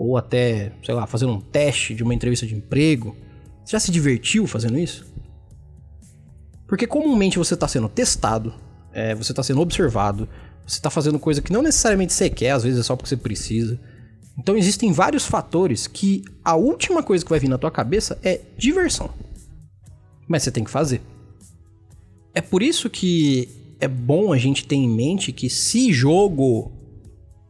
ou 0.03 0.17
até, 0.17 0.73
sei 0.85 0.95
lá, 0.95 1.07
fazendo 1.07 1.33
um 1.33 1.41
teste 1.41 1.95
de 1.95 2.03
uma 2.03 2.13
entrevista 2.13 2.45
de 2.45 2.57
emprego, 2.57 3.17
você 3.65 3.73
já 3.73 3.81
se 3.81 3.93
divertiu 3.93 4.49
fazendo 4.49 4.77
isso? 4.77 5.07
Porque 6.67 6.89
comumente 6.89 7.39
você 7.39 7.55
está 7.55 7.69
sendo 7.69 7.89
testado, 7.89 8.53
é, 8.93 9.15
você 9.15 9.31
está 9.31 9.45
sendo 9.45 9.61
observado, 9.61 10.29
você 10.67 10.79
está 10.79 10.91
fazendo 10.91 11.21
coisa 11.21 11.41
que 11.41 11.53
não 11.53 11.63
necessariamente 11.63 12.13
você 12.13 12.29
quer, 12.29 12.51
às 12.51 12.65
vezes 12.65 12.81
é 12.81 12.83
só 12.83 12.97
porque 12.97 13.11
você 13.11 13.17
precisa. 13.17 13.79
Então 14.37 14.57
existem 14.57 14.91
vários 14.91 15.25
fatores 15.25 15.87
que 15.87 16.25
a 16.45 16.57
última 16.57 17.01
coisa 17.01 17.25
que 17.25 17.31
vai 17.31 17.39
vir 17.39 17.49
na 17.49 17.59
tua 17.59 17.71
cabeça 17.71 18.19
é 18.25 18.41
diversão. 18.59 19.09
Mas 20.27 20.43
você 20.43 20.51
tem 20.51 20.65
que 20.65 20.71
fazer. 20.71 21.01
É 22.35 22.41
por 22.41 22.61
isso 22.61 22.91
que 22.91 23.49
é 23.79 23.87
bom 23.87 24.33
a 24.33 24.39
gente 24.39 24.67
ter 24.67 24.75
em 24.75 24.89
mente 24.89 25.31
que 25.31 25.49
se 25.49 25.93
jogo 25.93 26.73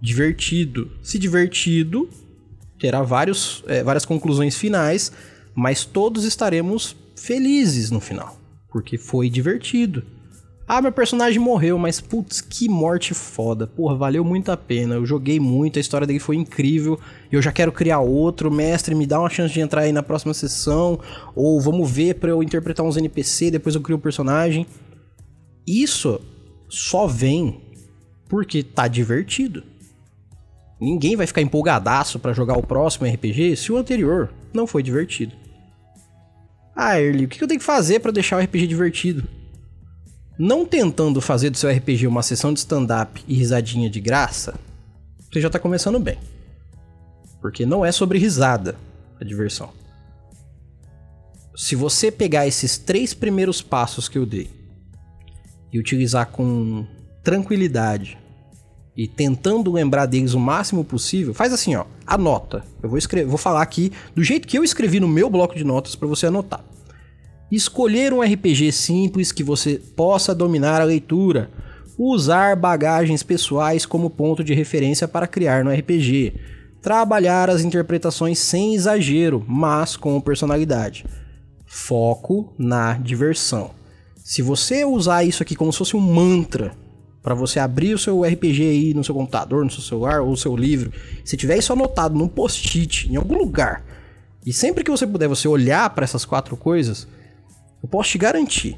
divertido. 0.02 0.90
Se 1.02 1.18
divertido, 1.18 2.10
terá 2.82 3.00
vários, 3.00 3.62
é, 3.68 3.84
várias 3.84 4.04
conclusões 4.04 4.56
finais, 4.56 5.12
mas 5.54 5.84
todos 5.84 6.24
estaremos 6.24 6.96
felizes 7.14 7.92
no 7.92 8.00
final, 8.00 8.36
porque 8.68 8.98
foi 8.98 9.30
divertido. 9.30 10.02
Ah, 10.66 10.82
meu 10.82 10.90
personagem 10.90 11.38
morreu, 11.38 11.78
mas 11.78 12.00
putz, 12.00 12.40
que 12.40 12.68
morte 12.68 13.14
foda. 13.14 13.68
Porra, 13.68 13.94
valeu 13.94 14.24
muito 14.24 14.50
a 14.50 14.56
pena. 14.56 14.96
Eu 14.96 15.06
joguei 15.06 15.38
muito, 15.38 15.78
a 15.78 15.80
história 15.80 16.06
dele 16.06 16.18
foi 16.18 16.34
incrível. 16.34 16.98
Eu 17.30 17.40
já 17.40 17.52
quero 17.52 17.70
criar 17.70 18.00
outro. 18.00 18.50
Mestre, 18.50 18.94
me 18.94 19.06
dá 19.06 19.20
uma 19.20 19.28
chance 19.28 19.52
de 19.52 19.60
entrar 19.60 19.82
aí 19.82 19.92
na 19.92 20.02
próxima 20.02 20.32
sessão. 20.32 20.98
Ou 21.36 21.60
vamos 21.60 21.90
ver 21.90 22.14
pra 22.14 22.30
eu 22.30 22.42
interpretar 22.42 22.86
uns 22.86 22.96
NPC, 22.96 23.50
depois 23.50 23.74
eu 23.74 23.80
crio 23.80 23.96
o 23.96 23.98
um 23.98 24.02
personagem. 24.02 24.66
Isso 25.66 26.20
só 26.68 27.06
vem 27.06 27.60
porque 28.28 28.62
tá 28.62 28.88
divertido. 28.88 29.71
Ninguém 30.82 31.14
vai 31.14 31.28
ficar 31.28 31.40
empolgadaço 31.40 32.18
para 32.18 32.32
jogar 32.32 32.58
o 32.58 32.66
próximo 32.66 33.06
RPG 33.06 33.54
se 33.54 33.70
o 33.70 33.76
anterior 33.76 34.34
não 34.52 34.66
foi 34.66 34.82
divertido. 34.82 35.32
Ah, 36.74 37.00
Erly, 37.00 37.24
o 37.26 37.28
que 37.28 37.40
eu 37.40 37.46
tenho 37.46 37.60
que 37.60 37.64
fazer 37.64 38.00
para 38.00 38.10
deixar 38.10 38.36
o 38.36 38.40
RPG 38.40 38.66
divertido? 38.66 39.22
Não 40.36 40.66
tentando 40.66 41.20
fazer 41.20 41.50
do 41.50 41.56
seu 41.56 41.70
RPG 41.70 42.08
uma 42.08 42.24
sessão 42.24 42.52
de 42.52 42.58
stand-up 42.58 43.22
e 43.28 43.34
risadinha 43.36 43.88
de 43.88 44.00
graça, 44.00 44.58
você 45.30 45.40
já 45.40 45.48
tá 45.48 45.56
começando 45.56 46.00
bem. 46.00 46.18
Porque 47.40 47.64
não 47.64 47.84
é 47.84 47.92
sobre 47.92 48.18
risada 48.18 48.74
a 49.20 49.24
diversão. 49.24 49.70
Se 51.54 51.76
você 51.76 52.10
pegar 52.10 52.48
esses 52.48 52.76
três 52.76 53.14
primeiros 53.14 53.62
passos 53.62 54.08
que 54.08 54.18
eu 54.18 54.26
dei 54.26 54.50
e 55.72 55.78
utilizar 55.78 56.26
com 56.26 56.84
tranquilidade 57.22 58.18
e 58.96 59.06
tentando 59.08 59.72
lembrar 59.72 60.06
deles 60.06 60.34
o 60.34 60.40
máximo 60.40 60.84
possível, 60.84 61.32
faz 61.32 61.52
assim, 61.52 61.74
ó, 61.74 61.84
anota. 62.06 62.64
Eu 62.82 62.88
vou 62.88 62.98
escrever, 62.98 63.26
vou 63.26 63.38
falar 63.38 63.62
aqui 63.62 63.90
do 64.14 64.22
jeito 64.22 64.46
que 64.46 64.58
eu 64.58 64.64
escrevi 64.64 65.00
no 65.00 65.08
meu 65.08 65.30
bloco 65.30 65.54
de 65.54 65.64
notas 65.64 65.94
para 65.94 66.08
você 66.08 66.26
anotar. 66.26 66.62
Escolher 67.50 68.12
um 68.12 68.22
RPG 68.22 68.72
simples 68.72 69.30
que 69.30 69.42
você 69.44 69.74
possa 69.74 70.34
dominar 70.34 70.80
a 70.80 70.84
leitura. 70.84 71.50
Usar 71.98 72.56
bagagens 72.56 73.22
pessoais 73.22 73.84
como 73.84 74.08
ponto 74.08 74.42
de 74.42 74.54
referência 74.54 75.06
para 75.06 75.26
criar 75.26 75.62
no 75.62 75.70
RPG. 75.70 76.34
Trabalhar 76.80 77.50
as 77.50 77.60
interpretações 77.60 78.38
sem 78.38 78.74
exagero, 78.74 79.44
mas 79.46 79.96
com 79.96 80.18
personalidade. 80.18 81.04
Foco 81.66 82.54
na 82.58 82.94
diversão. 82.94 83.70
Se 84.16 84.40
você 84.40 84.84
usar 84.84 85.22
isso 85.22 85.42
aqui 85.42 85.54
como 85.54 85.70
se 85.72 85.78
fosse 85.78 85.96
um 85.96 86.00
mantra 86.00 86.74
para 87.22 87.34
você 87.34 87.60
abrir 87.60 87.94
o 87.94 87.98
seu 87.98 88.22
RPG 88.22 88.62
aí 88.62 88.94
no 88.94 89.04
seu 89.04 89.14
computador, 89.14 89.64
no 89.64 89.70
seu 89.70 89.82
celular 89.82 90.20
ou 90.20 90.30
no 90.30 90.36
seu 90.36 90.56
livro, 90.56 90.92
se 91.24 91.36
tiver 91.36 91.56
isso 91.56 91.72
anotado 91.72 92.18
num 92.18 92.28
post-it 92.28 93.10
em 93.10 93.16
algum 93.16 93.38
lugar, 93.38 93.84
e 94.44 94.52
sempre 94.52 94.82
que 94.82 94.90
você 94.90 95.06
puder 95.06 95.28
você 95.28 95.46
olhar 95.46 95.88
para 95.90 96.04
essas 96.04 96.24
quatro 96.24 96.56
coisas, 96.56 97.06
eu 97.82 97.88
posso 97.88 98.10
te 98.10 98.18
garantir 98.18 98.76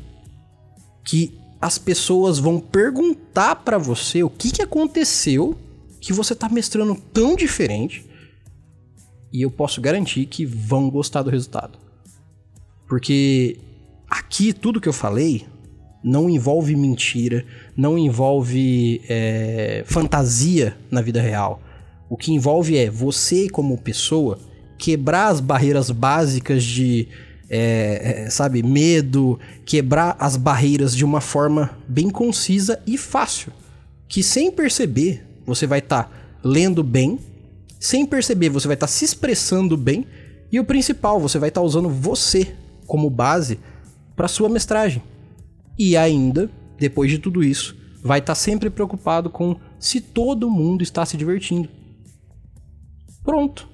que 1.02 1.38
as 1.60 1.78
pessoas 1.78 2.38
vão 2.38 2.60
perguntar 2.60 3.56
para 3.56 3.78
você 3.78 4.22
o 4.22 4.28
que, 4.28 4.50
que 4.50 4.62
aconteceu 4.62 5.58
que 6.00 6.12
você 6.12 6.34
tá 6.34 6.48
mestrando 6.50 6.94
tão 7.12 7.34
diferente. 7.34 8.04
E 9.32 9.40
eu 9.40 9.50
posso 9.50 9.80
garantir 9.80 10.26
que 10.26 10.44
vão 10.44 10.90
gostar 10.90 11.22
do 11.22 11.30
resultado. 11.30 11.78
Porque 12.86 13.56
aqui 14.08 14.52
tudo 14.52 14.80
que 14.80 14.88
eu 14.88 14.92
falei 14.92 15.46
não 16.02 16.28
envolve 16.28 16.76
mentira, 16.76 17.46
não 17.76 17.98
envolve 17.98 19.02
é, 19.08 19.82
fantasia 19.86 20.76
na 20.90 21.00
vida 21.00 21.20
real. 21.20 21.60
O 22.08 22.16
que 22.16 22.32
envolve 22.32 22.76
é 22.76 22.88
você, 22.88 23.48
como 23.48 23.76
pessoa, 23.78 24.38
quebrar 24.78 25.28
as 25.28 25.40
barreiras 25.40 25.90
básicas 25.90 26.62
de, 26.62 27.08
é, 27.48 28.24
é, 28.26 28.30
sabe, 28.30 28.62
medo, 28.62 29.38
quebrar 29.64 30.16
as 30.18 30.36
barreiras 30.36 30.94
de 30.94 31.04
uma 31.04 31.20
forma 31.20 31.70
bem 31.88 32.10
concisa 32.10 32.80
e 32.86 32.96
fácil. 32.96 33.52
Que 34.08 34.22
sem 34.22 34.50
perceber, 34.52 35.24
você 35.46 35.66
vai 35.66 35.80
estar 35.80 36.04
tá 36.04 36.10
lendo 36.42 36.82
bem, 36.82 37.18
Sem 37.80 38.06
perceber, 38.06 38.48
você 38.48 38.66
vai 38.66 38.76
estar 38.76 38.86
tá 38.86 38.92
se 38.92 39.04
expressando 39.04 39.76
bem 39.76 40.06
e 40.50 40.58
o 40.58 40.64
principal, 40.64 41.20
você 41.20 41.38
vai 41.38 41.50
estar 41.50 41.60
tá 41.60 41.66
usando 41.66 41.90
você 41.90 42.54
como 42.86 43.10
base 43.10 43.58
para 44.16 44.26
sua 44.26 44.48
mestragem. 44.48 45.02
E 45.78 45.94
ainda, 45.94 46.48
depois 46.78 47.10
de 47.10 47.18
tudo 47.18 47.42
isso, 47.42 47.76
vai 48.02 48.18
estar 48.18 48.32
tá 48.32 48.34
sempre 48.34 48.68
preocupado 48.70 49.30
com 49.30 49.56
se 49.78 50.00
todo 50.00 50.50
mundo 50.50 50.82
está 50.82 51.04
se 51.06 51.16
divertindo. 51.16 51.68
Pronto. 53.22 53.68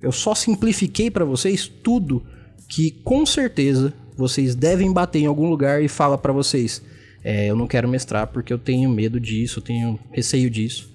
Eu 0.00 0.12
só 0.12 0.34
simplifiquei 0.34 1.10
para 1.10 1.24
vocês 1.24 1.66
tudo 1.66 2.22
que 2.68 2.90
com 2.90 3.24
certeza 3.24 3.92
vocês 4.16 4.54
devem 4.54 4.92
bater 4.92 5.20
em 5.20 5.26
algum 5.26 5.48
lugar 5.48 5.82
e 5.82 5.88
fala 5.88 6.16
para 6.16 6.32
vocês: 6.32 6.82
é, 7.22 7.46
eu 7.50 7.56
não 7.56 7.66
quero 7.66 7.88
mestrar 7.88 8.26
porque 8.28 8.52
eu 8.52 8.58
tenho 8.58 8.88
medo 8.90 9.18
disso, 9.18 9.58
eu 9.58 9.62
tenho 9.62 9.98
receio 10.12 10.50
disso. 10.50 10.92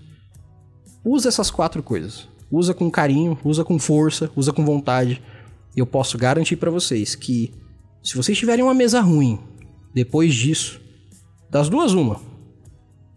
Usa 1.03 1.29
essas 1.29 1.49
quatro 1.49 1.81
coisas. 1.81 2.27
Usa 2.51 2.73
com 2.73 2.89
carinho, 2.89 3.37
usa 3.43 3.63
com 3.63 3.77
força, 3.77 4.29
usa 4.35 4.51
com 4.51 4.65
vontade. 4.65 5.21
Eu 5.75 5.85
posso 5.85 6.17
garantir 6.17 6.55
para 6.55 6.71
vocês 6.71 7.15
que 7.15 7.53
se 8.03 8.15
vocês 8.15 8.37
tiverem 8.37 8.63
uma 8.63 8.73
mesa 8.73 8.99
ruim 9.01 9.39
depois 9.93 10.33
disso, 10.33 10.81
das 11.49 11.69
duas 11.69 11.93
uma, 11.93 12.21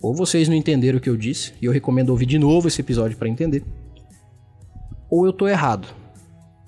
ou 0.00 0.14
vocês 0.14 0.48
não 0.48 0.56
entenderam 0.56 0.98
o 0.98 1.00
que 1.00 1.10
eu 1.10 1.16
disse 1.16 1.52
e 1.60 1.66
eu 1.66 1.72
recomendo 1.72 2.10
ouvir 2.10 2.26
de 2.26 2.38
novo 2.38 2.68
esse 2.68 2.80
episódio 2.80 3.16
para 3.16 3.28
entender, 3.28 3.64
ou 5.10 5.26
eu 5.26 5.32
tô 5.32 5.46
errado. 5.46 5.88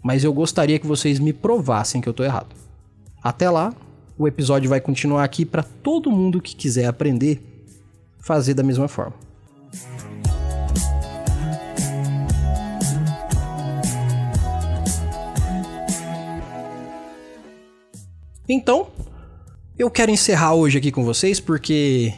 Mas 0.02 0.22
eu 0.22 0.32
gostaria 0.34 0.78
que 0.78 0.86
vocês 0.86 1.18
me 1.18 1.32
provassem 1.32 2.00
que 2.00 2.08
eu 2.08 2.12
tô 2.12 2.22
errado. 2.22 2.54
Até 3.22 3.48
lá, 3.48 3.74
o 4.18 4.28
episódio 4.28 4.68
vai 4.68 4.80
continuar 4.80 5.24
aqui 5.24 5.46
para 5.46 5.62
todo 5.62 6.10
mundo 6.10 6.42
que 6.42 6.54
quiser 6.54 6.84
aprender 6.86 7.40
fazer 8.24 8.54
da 8.54 8.62
mesma 8.62 8.88
forma. 8.88 9.14
Então, 18.48 18.88
eu 19.78 19.90
quero 19.90 20.10
encerrar 20.10 20.54
hoje 20.54 20.78
aqui 20.78 20.92
com 20.92 21.04
vocês 21.04 21.40
porque 21.40 22.14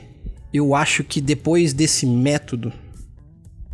eu 0.53 0.75
acho 0.75 1.03
que 1.03 1.21
depois 1.21 1.73
desse 1.73 2.07
método 2.07 2.73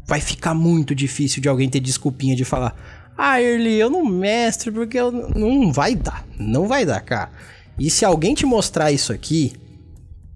vai 0.07 0.21
ficar 0.21 0.55
muito 0.55 0.95
difícil 0.95 1.43
de 1.43 1.49
alguém 1.49 1.69
ter 1.69 1.81
desculpinha 1.81 2.37
de 2.37 2.45
falar: 2.45 2.77
"Ah, 3.17 3.41
Early, 3.41 3.75
eu 3.75 3.91
não 3.91 4.05
mestre 4.05 4.71
porque 4.71 4.99
eu 4.99 5.11
não 5.11 5.73
vai 5.73 5.95
dar, 5.97 6.25
não 6.39 6.69
vai 6.69 6.87
dar, 6.87 7.01
cara". 7.01 7.31
E 7.79 7.91
se 7.91 8.05
alguém 8.05 8.35
te 8.35 8.47
mostrar 8.47 8.93
isso 8.93 9.13
aqui, 9.13 9.53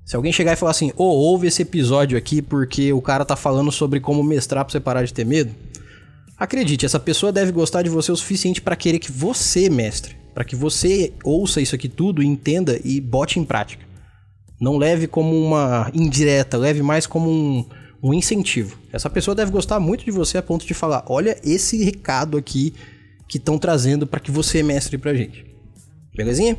se 0.05 0.17
alguém 0.17 0.33
chegar 0.33 0.53
e 0.53 0.57
falar 0.57 0.73
assim: 0.73 0.91
"Ô, 0.97 1.05
oh, 1.05 1.15
ouve 1.31 1.47
esse 1.47 1.63
episódio 1.63 2.19
aqui 2.19 2.43
porque 2.43 2.93
o 2.93 3.01
cara 3.01 3.25
tá 3.25 3.37
falando 3.37 3.71
sobre 3.71 4.01
como 4.01 4.25
mestrar 4.25 4.65
para 4.65 4.73
você 4.73 4.81
parar 4.81 5.05
de 5.05 5.15
ter 5.15 5.25
medo", 5.25 5.55
acredite, 6.37 6.87
essa 6.87 7.01
pessoa 7.01 7.33
deve 7.33 7.53
gostar 7.53 7.83
de 7.83 7.91
você 7.91 8.13
o 8.13 8.17
suficiente 8.17 8.61
para 8.61 8.77
querer 8.77 8.99
que 8.99 9.11
você 9.11 9.71
mestre 9.71 10.17
para 10.37 10.45
que 10.45 10.55
você 10.55 11.15
ouça 11.25 11.63
isso 11.63 11.75
aqui 11.75 11.89
tudo, 11.89 12.23
entenda 12.23 12.79
e 12.85 13.01
bote 13.01 13.41
em 13.41 13.45
prática. 13.45 13.83
Não 14.61 14.77
leve 14.77 15.07
como 15.07 15.35
uma 15.35 15.91
indireta, 15.95 16.59
leve 16.59 16.83
mais 16.83 17.07
como 17.07 17.31
um, 17.31 17.65
um 18.03 18.13
incentivo. 18.13 18.79
Essa 18.93 19.09
pessoa 19.09 19.35
deve 19.35 19.51
gostar 19.51 19.81
muito 19.81 20.05
de 20.05 20.11
você 20.11 20.37
a 20.37 20.43
ponto 20.43 20.67
de 20.67 20.75
falar: 20.75 21.07
olha 21.09 21.41
esse 21.43 21.83
recado 21.83 22.37
aqui 22.37 22.75
que 23.27 23.39
estão 23.39 23.59
trazendo 23.59 24.07
para 24.07 24.21
que 24.21 24.31
você 24.31 24.63
mestre 24.63 24.99
pra 24.99 25.15
gente. 25.15 25.43
Belezinha? 26.15 26.59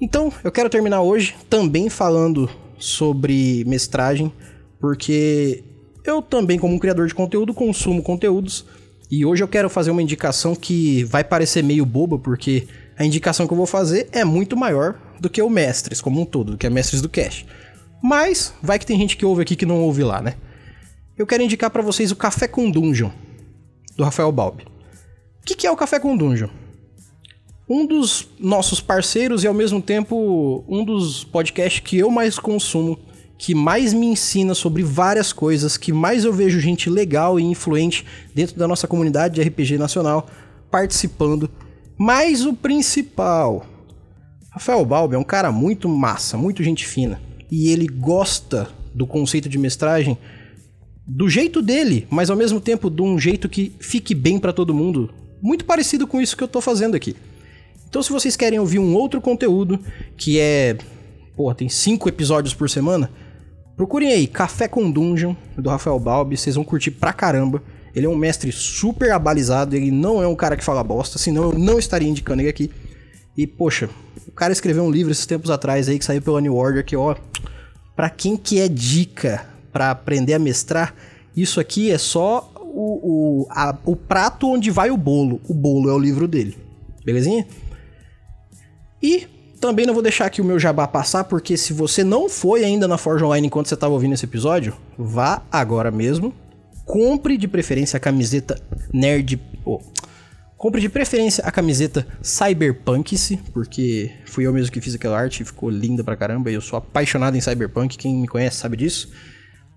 Então, 0.00 0.32
eu 0.44 0.52
quero 0.52 0.70
terminar 0.70 1.00
hoje 1.00 1.34
também 1.50 1.90
falando 1.90 2.48
sobre 2.78 3.64
mestragem, 3.66 4.32
porque 4.78 5.64
eu 6.06 6.22
também, 6.22 6.58
como 6.58 6.74
um 6.74 6.78
criador 6.78 7.06
de 7.06 7.14
conteúdo, 7.14 7.52
consumo 7.52 8.02
conteúdos 8.02 8.64
e 9.10 9.24
hoje 9.24 9.42
eu 9.42 9.48
quero 9.48 9.70
fazer 9.70 9.90
uma 9.90 10.02
indicação 10.02 10.54
que 10.54 11.04
vai 11.04 11.22
parecer 11.22 11.62
meio 11.62 11.86
boba, 11.86 12.18
porque 12.18 12.66
a 12.98 13.04
indicação 13.04 13.46
que 13.46 13.52
eu 13.52 13.56
vou 13.56 13.66
fazer 13.66 14.08
é 14.10 14.24
muito 14.24 14.56
maior 14.56 14.98
do 15.20 15.30
que 15.30 15.40
o 15.40 15.48
Mestres 15.48 16.00
como 16.00 16.20
um 16.20 16.24
todo, 16.24 16.52
do 16.52 16.58
que 16.58 16.66
a 16.66 16.70
Mestres 16.70 17.00
do 17.00 17.08
Cash. 17.08 17.46
Mas 18.02 18.52
vai 18.62 18.78
que 18.78 18.86
tem 18.86 18.98
gente 18.98 19.16
que 19.16 19.24
ouve 19.24 19.42
aqui 19.42 19.54
que 19.54 19.66
não 19.66 19.80
ouve 19.80 20.02
lá, 20.02 20.20
né? 20.20 20.34
Eu 21.16 21.26
quero 21.26 21.42
indicar 21.42 21.70
para 21.70 21.82
vocês 21.82 22.10
o 22.10 22.16
Café 22.16 22.48
com 22.48 22.70
Dungeon, 22.70 23.10
do 23.96 24.04
Rafael 24.04 24.30
Balbi. 24.32 24.64
O 24.64 25.46
que, 25.46 25.54
que 25.54 25.66
é 25.66 25.70
o 25.70 25.76
Café 25.76 26.00
com 26.00 26.16
Dungeon? 26.16 26.48
Um 27.68 27.86
dos 27.86 28.28
nossos 28.38 28.80
parceiros 28.80 29.44
e 29.44 29.46
ao 29.46 29.54
mesmo 29.54 29.80
tempo 29.80 30.64
um 30.68 30.84
dos 30.84 31.24
podcasts 31.24 31.80
que 31.80 31.98
eu 31.98 32.10
mais 32.10 32.38
consumo 32.38 32.98
que 33.38 33.54
mais 33.54 33.92
me 33.92 34.06
ensina 34.06 34.54
sobre 34.54 34.82
várias 34.82 35.32
coisas, 35.32 35.76
que 35.76 35.92
mais 35.92 36.24
eu 36.24 36.32
vejo 36.32 36.58
gente 36.58 36.88
legal 36.88 37.38
e 37.38 37.42
influente 37.42 38.04
dentro 38.34 38.56
da 38.56 38.66
nossa 38.66 38.86
comunidade 38.86 39.34
de 39.34 39.42
RPG 39.42 39.78
nacional 39.78 40.26
participando. 40.70 41.50
Mas 41.98 42.44
o 42.44 42.54
principal, 42.54 43.66
Rafael 44.50 44.84
Balbi 44.84 45.14
é 45.14 45.18
um 45.18 45.24
cara 45.24 45.52
muito 45.52 45.88
massa, 45.88 46.36
muito 46.36 46.62
gente 46.62 46.86
fina, 46.86 47.20
e 47.50 47.70
ele 47.70 47.86
gosta 47.86 48.68
do 48.94 49.06
conceito 49.06 49.48
de 49.48 49.58
mestragem 49.58 50.16
do 51.06 51.28
jeito 51.28 51.62
dele, 51.62 52.06
mas 52.10 52.30
ao 52.30 52.36
mesmo 52.36 52.60
tempo 52.60 52.90
de 52.90 53.00
um 53.00 53.18
jeito 53.18 53.48
que 53.48 53.72
fique 53.78 54.14
bem 54.14 54.38
para 54.38 54.52
todo 54.52 54.74
mundo, 54.74 55.10
muito 55.40 55.64
parecido 55.64 56.06
com 56.06 56.20
isso 56.20 56.36
que 56.36 56.42
eu 56.42 56.48
tô 56.48 56.60
fazendo 56.60 56.96
aqui. 56.96 57.14
Então, 57.88 58.02
se 58.02 58.10
vocês 58.10 58.36
querem 58.36 58.58
ouvir 58.58 58.78
um 58.78 58.94
outro 58.94 59.20
conteúdo 59.20 59.78
que 60.16 60.40
é, 60.40 60.76
pô, 61.36 61.54
tem 61.54 61.68
cinco 61.68 62.08
episódios 62.08 62.52
por 62.52 62.68
semana, 62.68 63.10
Procurem 63.76 64.10
aí 64.10 64.26
Café 64.26 64.66
com 64.66 64.90
Dungeon, 64.90 65.34
do 65.56 65.68
Rafael 65.68 65.98
Balbi, 66.00 66.36
vocês 66.36 66.54
vão 66.54 66.64
curtir 66.64 66.92
pra 66.92 67.12
caramba. 67.12 67.62
Ele 67.94 68.06
é 68.06 68.08
um 68.08 68.16
mestre 68.16 68.50
super 68.50 69.12
abalizado, 69.12 69.76
ele 69.76 69.90
não 69.90 70.22
é 70.22 70.26
um 70.26 70.34
cara 70.34 70.56
que 70.56 70.64
fala 70.64 70.82
bosta, 70.82 71.18
senão 71.18 71.52
eu 71.52 71.58
não 71.58 71.78
estaria 71.78 72.08
indicando 72.08 72.42
ele 72.42 72.48
aqui. 72.48 72.70
E, 73.36 73.46
poxa, 73.46 73.90
o 74.26 74.32
cara 74.32 74.52
escreveu 74.52 74.82
um 74.82 74.90
livro 74.90 75.12
esses 75.12 75.26
tempos 75.26 75.50
atrás 75.50 75.88
aí 75.88 75.98
que 75.98 76.04
saiu 76.04 76.22
pela 76.22 76.40
New 76.40 76.54
Order, 76.54 76.84
que, 76.84 76.96
ó, 76.96 77.14
pra 77.94 78.08
quem 78.08 78.36
que 78.36 78.60
é 78.60 78.68
dica 78.68 79.46
para 79.72 79.90
aprender 79.90 80.32
a 80.32 80.38
mestrar, 80.38 80.94
isso 81.36 81.60
aqui 81.60 81.90
é 81.90 81.98
só 81.98 82.50
o, 82.58 83.42
o, 83.42 83.46
a, 83.50 83.76
o 83.84 83.94
prato 83.94 84.48
onde 84.50 84.70
vai 84.70 84.90
o 84.90 84.96
bolo. 84.96 85.38
O 85.46 85.52
bolo 85.52 85.90
é 85.90 85.92
o 85.92 85.98
livro 85.98 86.26
dele. 86.26 86.56
Belezinha? 87.04 87.46
E 89.02 89.26
também 89.60 89.86
não 89.86 89.94
vou 89.94 90.02
deixar 90.02 90.26
aqui 90.26 90.40
o 90.40 90.44
meu 90.44 90.58
jabá 90.58 90.86
passar, 90.86 91.24
porque 91.24 91.56
se 91.56 91.72
você 91.72 92.04
não 92.04 92.28
foi 92.28 92.64
ainda 92.64 92.86
na 92.86 92.98
Forge 92.98 93.24
Online 93.24 93.46
enquanto 93.46 93.68
você 93.68 93.74
estava 93.74 93.94
ouvindo 93.94 94.14
esse 94.14 94.24
episódio, 94.24 94.74
vá 94.98 95.42
agora 95.50 95.90
mesmo. 95.90 96.34
Compre 96.84 97.36
de 97.36 97.48
preferência 97.48 97.96
a 97.96 98.00
camiseta 98.00 98.60
Nerd. 98.92 99.40
Oh, 99.64 99.80
compre 100.56 100.80
de 100.80 100.88
preferência 100.88 101.42
a 101.44 101.50
camiseta 101.50 102.06
Cyberpunk-se, 102.22 103.38
porque 103.52 104.12
fui 104.24 104.46
eu 104.46 104.52
mesmo 104.52 104.70
que 104.70 104.80
fiz 104.80 104.94
aquela 104.94 105.18
arte, 105.18 105.44
ficou 105.44 105.68
linda 105.68 106.04
pra 106.04 106.16
caramba 106.16 106.50
e 106.50 106.54
eu 106.54 106.60
sou 106.60 106.78
apaixonado 106.78 107.36
em 107.36 107.40
Cyberpunk, 107.40 107.96
quem 107.96 108.14
me 108.14 108.28
conhece 108.28 108.58
sabe 108.58 108.76
disso. 108.76 109.10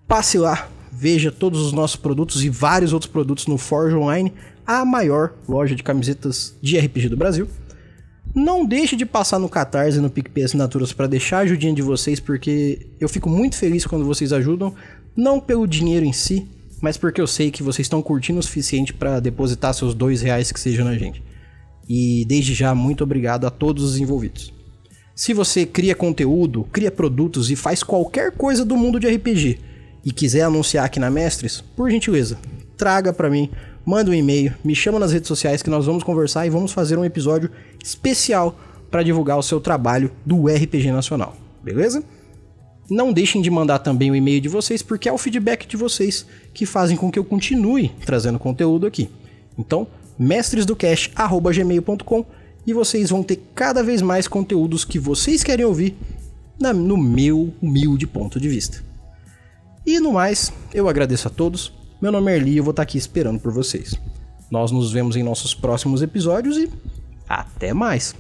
Passe 0.08 0.38
lá, 0.38 0.70
veja 0.92 1.32
todos 1.32 1.62
os 1.62 1.74
nossos 1.74 1.96
produtos 1.96 2.44
e 2.44 2.50
vários 2.50 2.94
outros 2.94 3.12
produtos 3.12 3.48
no 3.48 3.58
Forge 3.58 3.96
Online, 3.96 4.34
a 4.66 4.86
maior 4.86 5.34
loja 5.48 5.76
de 5.76 5.84
camisetas 5.84 6.56
de 6.62 6.78
RPG 6.78 7.10
do 7.10 7.18
Brasil. 7.18 7.48
Não 8.34 8.66
deixe 8.66 8.96
de 8.96 9.06
passar 9.06 9.40
no 9.40 9.50
Catarse 9.50 9.98
e 9.98 10.02
no 10.02 10.10
PicPay 10.10 10.44
Assinaturas 10.44 10.94
para 10.94 11.08
deixar 11.08 11.38
a 11.38 11.42
ajudinha 11.42 11.74
de 11.74 11.82
vocês, 11.82 12.20
porque 12.20 12.88
eu 13.00 13.10
fico 13.10 13.30
muito 13.30 13.58
feliz 13.58 13.86
quando 13.86 14.06
vocês 14.06 14.32
ajudam, 14.32 14.74
não 15.16 15.40
pelo 15.40 15.68
dinheiro 15.68 16.06
em 16.06 16.14
si, 16.14 16.48
mas 16.82 16.96
porque 16.98 17.20
eu 17.20 17.28
sei 17.28 17.52
que 17.52 17.64
vocês 17.64 17.86
estão 17.86 18.02
curtindo 18.02 18.40
o 18.40 18.44
suficiente 18.44 18.94
para 18.94 19.20
depositar 19.20 19.74
seus 19.74 19.94
dois 19.94 20.22
reais 20.22 20.52
que 20.52 20.60
sejam 20.60 20.86
na 20.86 20.96
gente. 20.96 21.22
E 21.88 22.24
desde 22.26 22.54
já, 22.54 22.74
muito 22.76 23.04
obrigado 23.04 23.48
a 23.48 23.50
todos 23.50 23.84
os 23.84 23.98
envolvidos. 23.98 24.54
Se 25.16 25.34
você 25.34 25.66
cria 25.66 25.96
conteúdo, 25.96 26.66
cria 26.72 26.92
produtos 26.92 27.50
e 27.52 27.56
faz 27.56 27.84
qualquer 27.84 28.32
coisa 28.32 28.64
do 28.64 28.78
mundo 28.78 29.00
de 29.00 29.08
RPG 29.08 29.60
e 30.06 30.12
quiser 30.12 30.44
anunciar 30.44 30.86
aqui 30.86 31.00
na 31.00 31.10
Mestres, 31.10 31.62
por 31.76 31.90
gentileza, 31.92 32.38
traga 32.78 33.12
para 33.12 33.30
mim 33.30 33.50
manda 33.90 34.12
um 34.12 34.14
e-mail, 34.14 34.54
me 34.64 34.76
chama 34.76 35.00
nas 35.00 35.12
redes 35.12 35.28
sociais 35.28 35.64
que 35.64 35.70
nós 35.72 35.88
vamos 35.88 36.04
conversar 36.04 36.46
e 36.46 36.50
vamos 36.52 36.72
fazer 36.72 37.00
um 37.00 37.04
episódio 37.04 37.50
especial 37.84 38.56
para 38.92 39.02
divulgar 39.02 39.36
o 39.36 39.42
seu 39.42 39.60
trabalho 39.60 40.12
do 40.24 40.46
RPG 40.46 40.92
Nacional, 40.92 41.36
beleza? 41.64 42.04
Não 42.88 43.12
deixem 43.12 43.42
de 43.42 43.50
mandar 43.50 43.80
também 43.80 44.12
o 44.12 44.16
e-mail 44.16 44.40
de 44.40 44.48
vocês, 44.48 44.84
porque 44.84 45.10
é 45.10 45.12
o 45.12 45.18
feedback 45.18 45.66
de 45.66 45.76
vocês 45.76 46.24
que 46.54 46.68
fazem 46.68 46.96
com 46.96 47.12
que 47.12 47.18
eu 47.18 47.26
continue 47.26 47.90
trazendo 48.06 48.38
conteúdo 48.38 48.86
aqui. 48.86 49.10
Então, 49.58 49.88
mestresdocast@gmail.com 50.20 52.26
e 52.68 52.74
vocês 52.74 53.10
vão 53.10 53.24
ter 53.24 53.42
cada 53.56 53.82
vez 53.82 54.04
mais 54.04 54.28
conteúdos 54.28 54.86
que 54.86 55.00
vocês 55.00 55.44
querem 55.44 55.66
ouvir 55.66 55.98
na, 56.60 56.72
no 56.72 56.96
meu 56.96 57.52
humilde 57.60 58.06
ponto 58.06 58.40
de 58.40 58.50
vista. 58.50 58.84
E 59.84 60.00
no 60.00 60.14
mais, 60.14 60.54
eu 60.76 60.88
agradeço 60.88 61.28
a 61.28 61.32
todos. 61.32 61.79
Meu 62.02 62.14
nome 62.14 62.32
é 62.32 62.38
Erli 62.38 62.52
e 62.52 62.58
eu 62.58 62.64
vou 62.64 62.72
estar 62.72 62.84
aqui 62.84 62.98
esperando 62.98 63.42
por 63.42 63.52
vocês. 63.52 64.00
Nós 64.50 64.72
nos 64.72 64.90
vemos 64.90 65.18
em 65.18 65.24
nossos 65.24 65.54
próximos 65.54 66.02
episódios 66.02 66.58
e 66.58 66.72
até 67.28 67.74
mais! 67.74 68.16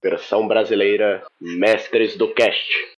Versão 0.00 0.46
brasileira 0.46 1.24
Mestres 1.40 2.16
do 2.16 2.32
Cast. 2.32 2.82